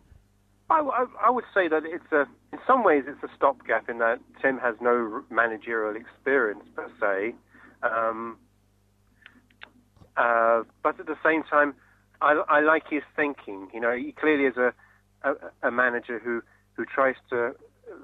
I, 0.70 0.80
I, 0.80 1.06
I, 1.26 1.30
would 1.30 1.44
say 1.54 1.68
that 1.68 1.82
it's 1.84 2.10
a, 2.12 2.26
in 2.52 2.58
some 2.66 2.82
ways, 2.82 3.04
it's 3.06 3.22
a 3.22 3.34
stopgap 3.36 3.88
in 3.88 3.98
that 3.98 4.20
Tim 4.40 4.58
has 4.58 4.74
no 4.80 5.22
managerial 5.30 5.94
experience 5.96 6.64
per 6.74 6.88
se. 7.00 7.34
Um, 7.82 8.38
uh, 10.16 10.62
but 10.82 10.98
at 11.00 11.06
the 11.06 11.16
same 11.24 11.42
time, 11.42 11.74
I, 12.20 12.42
I, 12.48 12.60
like 12.60 12.84
his 12.88 13.02
thinking. 13.16 13.68
You 13.74 13.80
know, 13.80 13.96
he 13.96 14.12
clearly 14.12 14.44
is 14.44 14.56
a, 14.56 14.72
a, 15.22 15.68
a 15.68 15.70
manager 15.70 16.18
who, 16.18 16.42
who 16.74 16.84
tries 16.84 17.16
to 17.30 17.54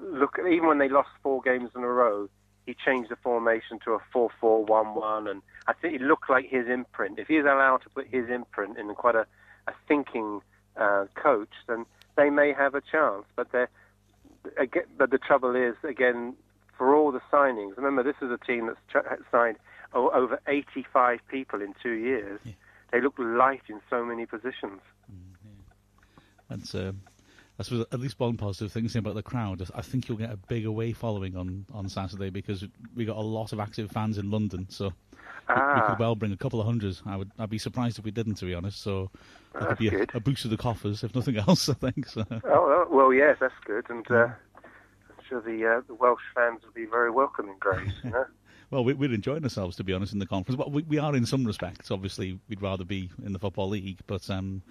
look, 0.01 0.37
even 0.39 0.67
when 0.67 0.77
they 0.77 0.89
lost 0.89 1.09
four 1.23 1.41
games 1.41 1.69
in 1.75 1.83
a 1.83 1.87
row, 1.87 2.29
he 2.69 2.75
changed 2.85 3.09
the 3.09 3.15
formation 3.15 3.79
to 3.83 3.93
a 3.93 3.99
4-4-1-1, 4.13 5.31
and 5.31 5.41
I 5.65 5.73
think 5.73 5.95
it 5.95 6.01
looked 6.01 6.29
like 6.29 6.45
his 6.45 6.67
imprint. 6.67 7.17
If 7.17 7.27
he's 7.27 7.41
allowed 7.41 7.77
to 7.77 7.89
put 7.89 8.07
his 8.07 8.29
imprint 8.29 8.77
in 8.77 8.93
quite 8.93 9.15
a, 9.15 9.25
a 9.67 9.73
thinking 9.87 10.41
uh, 10.77 11.05
coach, 11.15 11.49
then 11.67 11.87
they 12.15 12.29
may 12.29 12.53
have 12.53 12.75
a 12.75 12.81
chance. 12.81 13.25
But 13.35 13.51
they 13.51 13.65
again, 14.57 14.83
but 14.99 15.09
the 15.09 15.17
trouble 15.17 15.55
is, 15.55 15.75
again, 15.83 16.35
for 16.77 16.93
all 16.95 17.11
the 17.11 17.21
signings, 17.33 17.75
remember 17.75 18.03
this 18.03 18.21
is 18.21 18.29
a 18.31 18.37
team 18.37 18.67
that's 18.67 18.79
ch- 18.91 19.23
signed 19.31 19.57
over 19.93 20.39
85 20.45 21.19
people 21.27 21.63
in 21.63 21.73
two 21.81 21.93
years. 21.93 22.39
Yeah. 22.43 22.53
They 22.91 23.01
look 23.01 23.15
light 23.17 23.63
in 23.67 23.81
so 23.89 24.05
many 24.05 24.27
positions. 24.27 24.81
Mm, 25.11 25.33
yeah. 25.43 26.23
That's 26.49 26.75
uh, 26.75 26.91
I 27.59 27.63
suppose 27.63 27.85
at 27.91 27.99
least 27.99 28.17
one 28.19 28.37
positive 28.37 28.71
thing 28.71 28.83
to 28.83 28.89
say 28.89 28.99
about 28.99 29.15
the 29.15 29.21
crowd. 29.21 29.61
I 29.75 29.81
think 29.81 30.07
you'll 30.07 30.17
get 30.17 30.31
a 30.31 30.37
big 30.37 30.65
away 30.65 30.93
following 30.93 31.35
on, 31.35 31.65
on 31.73 31.89
Saturday 31.89 32.29
because 32.29 32.65
we 32.95 33.03
got 33.03 33.17
a 33.17 33.21
lot 33.21 33.51
of 33.51 33.59
active 33.59 33.91
fans 33.91 34.17
in 34.17 34.31
London. 34.31 34.67
So 34.69 34.93
ah. 35.49 35.73
we, 35.75 35.81
could 35.81 35.91
ah. 35.91 35.97
well 35.99 36.15
bring 36.15 36.31
a 36.31 36.37
couple 36.37 36.61
of 36.61 36.65
hundreds. 36.65 37.03
I 37.05 37.17
would 37.17 37.31
I'd 37.37 37.49
be 37.49 37.57
surprised 37.57 37.99
if 37.99 38.05
we 38.05 38.11
didn't, 38.11 38.35
to 38.35 38.45
be 38.45 38.53
honest. 38.53 38.81
So 38.81 39.11
that 39.53 39.67
could 39.67 39.77
be 39.77 39.89
a, 39.89 40.05
a, 40.13 40.21
boost 40.21 40.43
to 40.43 40.47
the 40.47 40.55
coffers, 40.55 41.03
if 41.03 41.13
nothing 41.13 41.35
else. 41.47 41.67
I 41.67 41.73
think. 41.73 42.07
So. 42.07 42.23
Oh, 42.31 42.39
oh 42.45 42.87
well, 42.89 43.13
yes, 43.13 43.35
that's 43.41 43.53
good, 43.65 43.89
and 43.89 44.09
uh, 44.09 44.27
I'm 44.55 45.23
sure 45.27 45.41
the 45.41 45.65
uh, 45.65 45.81
the 45.85 45.95
Welsh 45.95 46.21
fans 46.33 46.61
will 46.63 46.71
be 46.71 46.85
very 46.85 47.11
welcoming, 47.11 47.55
Grace. 47.59 47.91
You 48.05 48.11
know? 48.11 48.25
well, 48.71 48.85
we, 48.85 48.93
are 48.93 49.13
enjoying 49.13 49.43
ourselves, 49.43 49.75
to 49.75 49.83
be 49.83 49.91
honest, 49.91 50.13
in 50.13 50.19
the 50.19 50.25
conference. 50.25 50.55
But 50.55 50.71
we, 50.71 50.83
we, 50.83 50.97
are 50.97 51.13
in 51.13 51.25
some 51.25 51.43
respects. 51.43 51.91
Obviously, 51.91 52.39
we'd 52.47 52.61
rather 52.61 52.85
be 52.85 53.09
in 53.25 53.33
the 53.33 53.39
football 53.39 53.67
league, 53.67 53.99
but. 54.07 54.29
Um, 54.29 54.61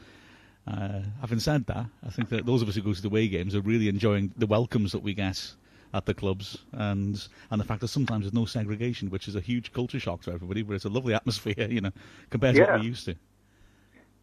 uh, 0.69 1.01
having 1.21 1.41
said 1.41 1.67
that, 1.67 1.87
I 2.07 2.11
think 2.11 2.29
that 2.29 2.45
those 2.45 2.63
of 2.63 2.69
us 2.69 2.75
who 2.75 2.83
go 2.83 2.93
to 2.93 3.01
the 3.01 3.09
away 3.09 3.29
games 3.29 3.55
are 3.55 3.61
really 3.61 3.89
enjoying 3.89 4.33
the 4.37 4.47
welcomes 4.47 4.93
that 4.93 5.01
we 5.01 5.15
get 5.15 5.55
at 5.95 6.05
the 6.05 6.13
clubs 6.13 6.59
and 6.73 7.27
and 7.51 7.59
the 7.59 7.65
fact 7.65 7.81
that 7.81 7.89
sometimes 7.89 8.25
there's 8.25 8.35
no 8.35 8.45
segregation, 8.45 9.09
which 9.09 9.29
is 9.29 9.35
a 9.35 9.41
huge 9.41 9.73
culture 9.73 9.99
shock 9.99 10.23
to 10.23 10.33
everybody, 10.33 10.63
but 10.63 10.75
it's 10.75 10.85
a 10.85 10.91
lovely 10.91 11.15
atmosphere, 11.15 11.55
you 11.71 11.81
know, 11.81 11.93
compared 12.31 12.55
to 12.55 12.61
yeah. 12.61 12.73
what 12.73 12.81
we're 12.81 12.87
used 12.87 13.07
to. 13.07 13.15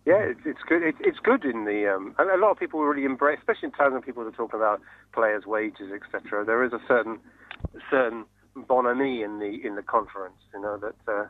Yeah, 0.05 0.19
it's, 0.19 0.41
it's 0.45 0.61
good. 0.67 0.83
It's, 0.83 0.99
it's 1.01 1.19
good 1.19 1.45
in 1.45 1.65
the. 1.65 1.91
Um, 1.91 2.13
a 2.19 2.37
lot 2.37 2.51
of 2.51 2.59
people 2.59 2.79
really 2.83 3.05
embrace, 3.05 3.39
especially 3.39 3.67
in 3.67 3.71
times 3.71 3.93
when 3.93 4.03
people 4.03 4.21
are 4.21 4.31
talking 4.31 4.59
about 4.59 4.79
players' 5.13 5.47
wages, 5.47 5.91
etc. 5.91 6.45
There 6.45 6.63
is 6.63 6.73
a 6.73 6.81
certain 6.87 7.17
certain 7.89 8.25
bonhomie 8.55 9.23
in 9.23 9.39
the 9.39 9.65
in 9.65 9.75
the 9.75 9.81
conference, 9.81 10.37
you 10.53 10.61
know 10.61 10.77
that. 10.77 10.95
Uh, 11.07 11.25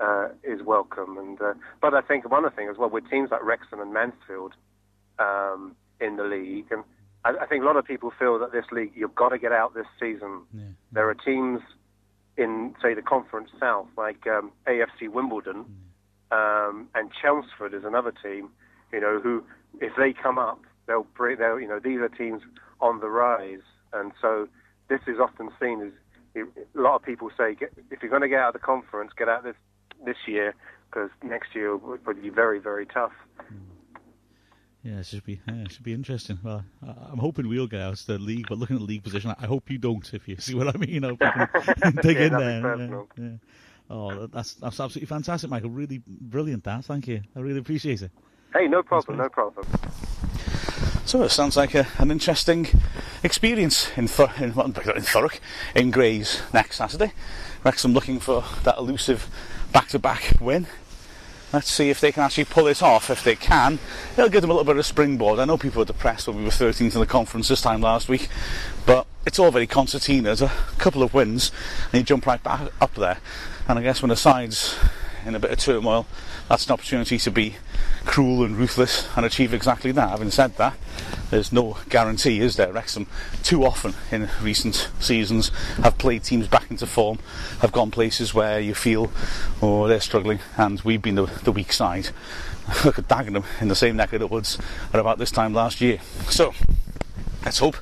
uh, 0.00 0.28
is 0.42 0.62
welcome. 0.62 1.18
And 1.18 1.40
uh, 1.40 1.54
but 1.80 1.94
I 1.94 2.00
think 2.00 2.28
one 2.30 2.44
other 2.44 2.54
thing 2.54 2.68
as 2.68 2.76
well 2.78 2.90
with 2.90 3.08
teams 3.10 3.30
like 3.30 3.42
Wrexham 3.44 3.80
and 3.80 3.92
Mansfield 3.92 4.54
um, 5.18 5.76
in 6.00 6.16
the 6.16 6.24
league, 6.24 6.66
and 6.70 6.84
I, 7.24 7.42
I, 7.42 7.46
think 7.46 7.62
a 7.62 7.66
lot 7.66 7.76
of 7.76 7.84
people 7.84 8.12
feel 8.18 8.38
that 8.38 8.52
this 8.52 8.64
league 8.72 8.92
you've 8.94 9.14
got 9.14 9.30
to 9.30 9.38
get 9.38 9.52
out 9.52 9.74
this 9.74 9.86
season. 10.00 10.42
Yeah. 10.52 10.62
There 10.92 11.08
are 11.08 11.14
teams 11.14 11.60
in 12.36 12.74
say 12.82 12.94
the 12.94 13.02
Conference 13.02 13.50
South 13.60 13.86
like 13.96 14.26
um, 14.26 14.50
AFC 14.66 15.08
Wimbledon 15.08 15.64
um, 16.32 16.88
and 16.94 17.10
Chelmsford 17.22 17.74
is 17.74 17.84
another 17.84 18.12
team. 18.22 18.50
You 18.92 19.00
know 19.00 19.20
who 19.20 19.44
if 19.80 19.92
they 19.96 20.12
come 20.12 20.38
up 20.38 20.60
they'll 20.86 21.06
bring 21.16 21.38
they'll 21.38 21.60
you 21.60 21.68
know 21.68 21.78
these 21.78 21.98
are 22.00 22.08
teams 22.08 22.42
on 22.80 23.00
the 23.00 23.08
rise, 23.08 23.62
and 23.92 24.12
so 24.20 24.48
this 24.88 25.00
is 25.06 25.18
often 25.20 25.50
seen 25.60 25.80
as 25.80 25.92
a 26.36 26.44
lot 26.74 26.96
of 26.96 27.02
people 27.02 27.30
say, 27.36 27.54
get, 27.54 27.72
if 27.90 28.02
you're 28.02 28.10
going 28.10 28.22
to 28.22 28.28
get 28.28 28.40
out 28.40 28.48
of 28.48 28.60
the 28.60 28.66
conference, 28.66 29.12
get 29.16 29.28
out 29.28 29.38
of 29.38 29.44
this 29.44 29.56
this 30.04 30.16
year 30.26 30.54
because 30.90 31.10
next 31.22 31.54
year 31.54 31.76
would 31.76 32.22
be 32.22 32.28
very, 32.28 32.58
very 32.58 32.86
tough. 32.86 33.12
Yeah, 34.82 34.98
it 34.98 35.06
should 35.06 35.24
be 35.24 35.40
yeah, 35.48 35.64
it 35.64 35.72
should 35.72 35.82
be 35.82 35.94
interesting. 35.94 36.38
Well, 36.42 36.62
I'm 36.82 37.18
hoping 37.18 37.48
we'll 37.48 37.66
get 37.66 37.80
out 37.80 37.94
of 37.94 38.06
the 38.06 38.18
league, 38.18 38.46
but 38.48 38.58
looking 38.58 38.76
at 38.76 38.80
the 38.80 38.86
league 38.86 39.02
position, 39.02 39.34
I 39.40 39.46
hope 39.46 39.70
you 39.70 39.78
don't. 39.78 40.12
If 40.12 40.28
you 40.28 40.36
see 40.38 40.54
what 40.54 40.74
I 40.74 40.78
mean, 40.78 41.04
I 41.04 41.08
hope 41.08 41.22
you 41.22 41.74
can 41.82 41.96
dig 42.02 42.16
yeah, 42.18 42.26
in 42.26 42.32
there. 42.32 42.76
Yeah, 42.78 43.02
yeah. 43.16 43.36
Oh, 43.88 44.26
that's 44.26 44.54
that's 44.54 44.80
absolutely 44.80 45.06
fantastic, 45.06 45.48
Michael. 45.48 45.70
Really 45.70 46.02
brilliant. 46.06 46.64
That. 46.64 46.84
Thank 46.84 47.08
you. 47.08 47.22
I 47.34 47.40
really 47.40 47.60
appreciate 47.60 48.02
it. 48.02 48.10
Hey, 48.52 48.68
no 48.68 48.82
problem. 48.82 49.18
No 49.18 49.28
problem. 49.30 49.66
So 51.06 51.22
it 51.22 51.30
sounds 51.30 51.56
like 51.56 51.74
a, 51.74 51.86
an 51.98 52.10
interesting 52.10 52.66
experience 53.22 53.90
in, 53.96 54.08
Thur- 54.08 54.32
in, 54.38 54.44
in 54.44 54.52
Thurrock, 54.52 55.38
in 55.74 55.90
Grays 55.90 56.40
next 56.52 56.76
Saturday. 56.76 57.12
Wrexham 57.62 57.92
looking 57.92 58.20
for 58.20 58.44
that 58.62 58.78
elusive 58.78 59.28
back-to-back 59.74 60.36
win. 60.40 60.66
Let's 61.52 61.70
see 61.70 61.90
if 61.90 62.00
they 62.00 62.10
can 62.10 62.22
actually 62.22 62.46
pull 62.46 62.66
it 62.68 62.82
off. 62.82 63.10
If 63.10 63.22
they 63.22 63.36
can, 63.36 63.78
it'll 64.14 64.30
give 64.30 64.40
them 64.40 64.50
a 64.50 64.54
little 64.54 64.64
bit 64.64 64.78
of 64.78 64.86
springboard. 64.86 65.38
I 65.38 65.44
know 65.44 65.58
people 65.58 65.80
were 65.80 65.84
depressed 65.84 66.26
when 66.26 66.38
we 66.38 66.44
were 66.44 66.50
13th 66.50 66.94
in 66.94 67.00
the 67.00 67.06
conference 67.06 67.48
this 67.48 67.60
time 67.60 67.80
last 67.80 68.08
week, 68.08 68.28
but 68.86 69.06
it's 69.26 69.38
all 69.38 69.50
very 69.50 69.66
concertina. 69.66 70.22
There's 70.22 70.42
a 70.42 70.48
couple 70.78 71.02
of 71.02 71.12
wins, 71.12 71.52
and 71.92 72.00
you 72.00 72.02
jump 72.02 72.24
right 72.26 72.42
back 72.42 72.72
up 72.80 72.94
there. 72.94 73.18
And 73.68 73.78
I 73.78 73.82
guess 73.82 74.00
when 74.00 74.08
the 74.08 74.16
side's 74.16 74.74
in 75.26 75.34
a 75.34 75.38
bit 75.38 75.50
of 75.50 75.58
turmoil, 75.58 76.06
that's 76.48 76.66
an 76.66 76.72
opportunity 76.72 77.18
to 77.18 77.30
be 77.30 77.56
cruel 78.04 78.44
and 78.44 78.56
ruthless 78.56 79.08
and 79.16 79.24
achieve 79.24 79.54
exactly 79.54 79.92
that. 79.92 80.10
Having 80.10 80.30
said 80.30 80.56
that, 80.56 80.76
there's 81.30 81.52
no 81.52 81.78
guarantee, 81.88 82.40
is 82.40 82.56
there? 82.56 82.72
Wrexham, 82.72 83.06
too 83.42 83.64
often 83.64 83.94
in 84.10 84.28
recent 84.42 84.90
seasons, 85.00 85.48
have 85.82 85.98
played 85.98 86.24
teams 86.24 86.48
back 86.48 86.70
into 86.70 86.86
form, 86.86 87.18
have 87.60 87.72
gone 87.72 87.90
places 87.90 88.34
where 88.34 88.60
you 88.60 88.74
feel, 88.74 89.10
oh, 89.62 89.88
they're 89.88 90.00
struggling, 90.00 90.40
and 90.56 90.80
we've 90.82 91.02
been 91.02 91.14
the, 91.14 91.26
the 91.44 91.52
weak 91.52 91.72
side. 91.72 92.10
Look 92.84 92.98
at 92.98 93.08
Dagenham 93.08 93.44
in 93.60 93.68
the 93.68 93.74
same 93.74 93.96
neck 93.96 94.12
of 94.12 94.20
the 94.20 94.26
woods 94.26 94.58
at 94.92 95.00
about 95.00 95.18
this 95.18 95.30
time 95.30 95.54
last 95.54 95.80
year. 95.80 95.98
So, 96.28 96.54
let's 97.44 97.58
hope 97.58 97.76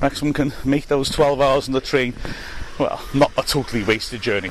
Wrexham 0.00 0.32
can 0.32 0.52
make 0.64 0.88
those 0.88 1.10
12 1.10 1.40
hours 1.40 1.68
on 1.68 1.74
the 1.74 1.80
train, 1.80 2.14
well, 2.78 3.02
not 3.14 3.32
a 3.36 3.42
totally 3.42 3.82
wasted 3.82 4.20
journey. 4.20 4.50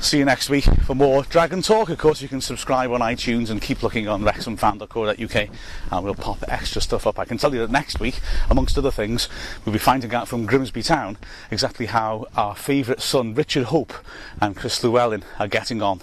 See 0.00 0.18
you 0.18 0.24
next 0.24 0.48
week 0.48 0.64
for 0.84 0.94
more 0.94 1.24
Dragon 1.24 1.60
Talk. 1.60 1.90
Of 1.90 1.98
course, 1.98 2.22
you 2.22 2.28
can 2.28 2.40
subscribe 2.40 2.92
on 2.92 3.00
iTunes 3.00 3.50
and 3.50 3.60
keep 3.60 3.82
looking 3.82 4.08
on 4.08 4.22
wrexhamfan.co.uk 4.22 5.48
and 5.90 6.04
we'll 6.04 6.14
pop 6.14 6.38
extra 6.48 6.80
stuff 6.80 7.06
up. 7.06 7.18
I 7.18 7.24
can 7.24 7.36
tell 7.36 7.52
you 7.52 7.60
that 7.60 7.70
next 7.70 8.00
week, 8.00 8.20
amongst 8.48 8.78
other 8.78 8.92
things, 8.92 9.28
we'll 9.64 9.72
be 9.72 9.78
finding 9.78 10.14
out 10.14 10.28
from 10.28 10.46
Grimsby 10.46 10.82
Town 10.82 11.18
exactly 11.50 11.86
how 11.86 12.26
our 12.36 12.54
favourite 12.54 13.02
son, 13.02 13.34
Richard 13.34 13.64
Hope, 13.64 13.92
and 14.40 14.56
Chris 14.56 14.82
Llewellyn 14.82 15.24
are 15.38 15.48
getting 15.48 15.82
on 15.82 16.00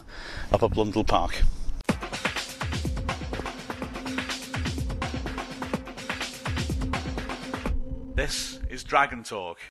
up 0.52 0.62
at 0.62 0.72
Blundell 0.72 1.06
Park. 1.06 1.42
This 8.14 8.60
is 8.70 8.84
Dragon 8.84 9.24
Talk. 9.24 9.58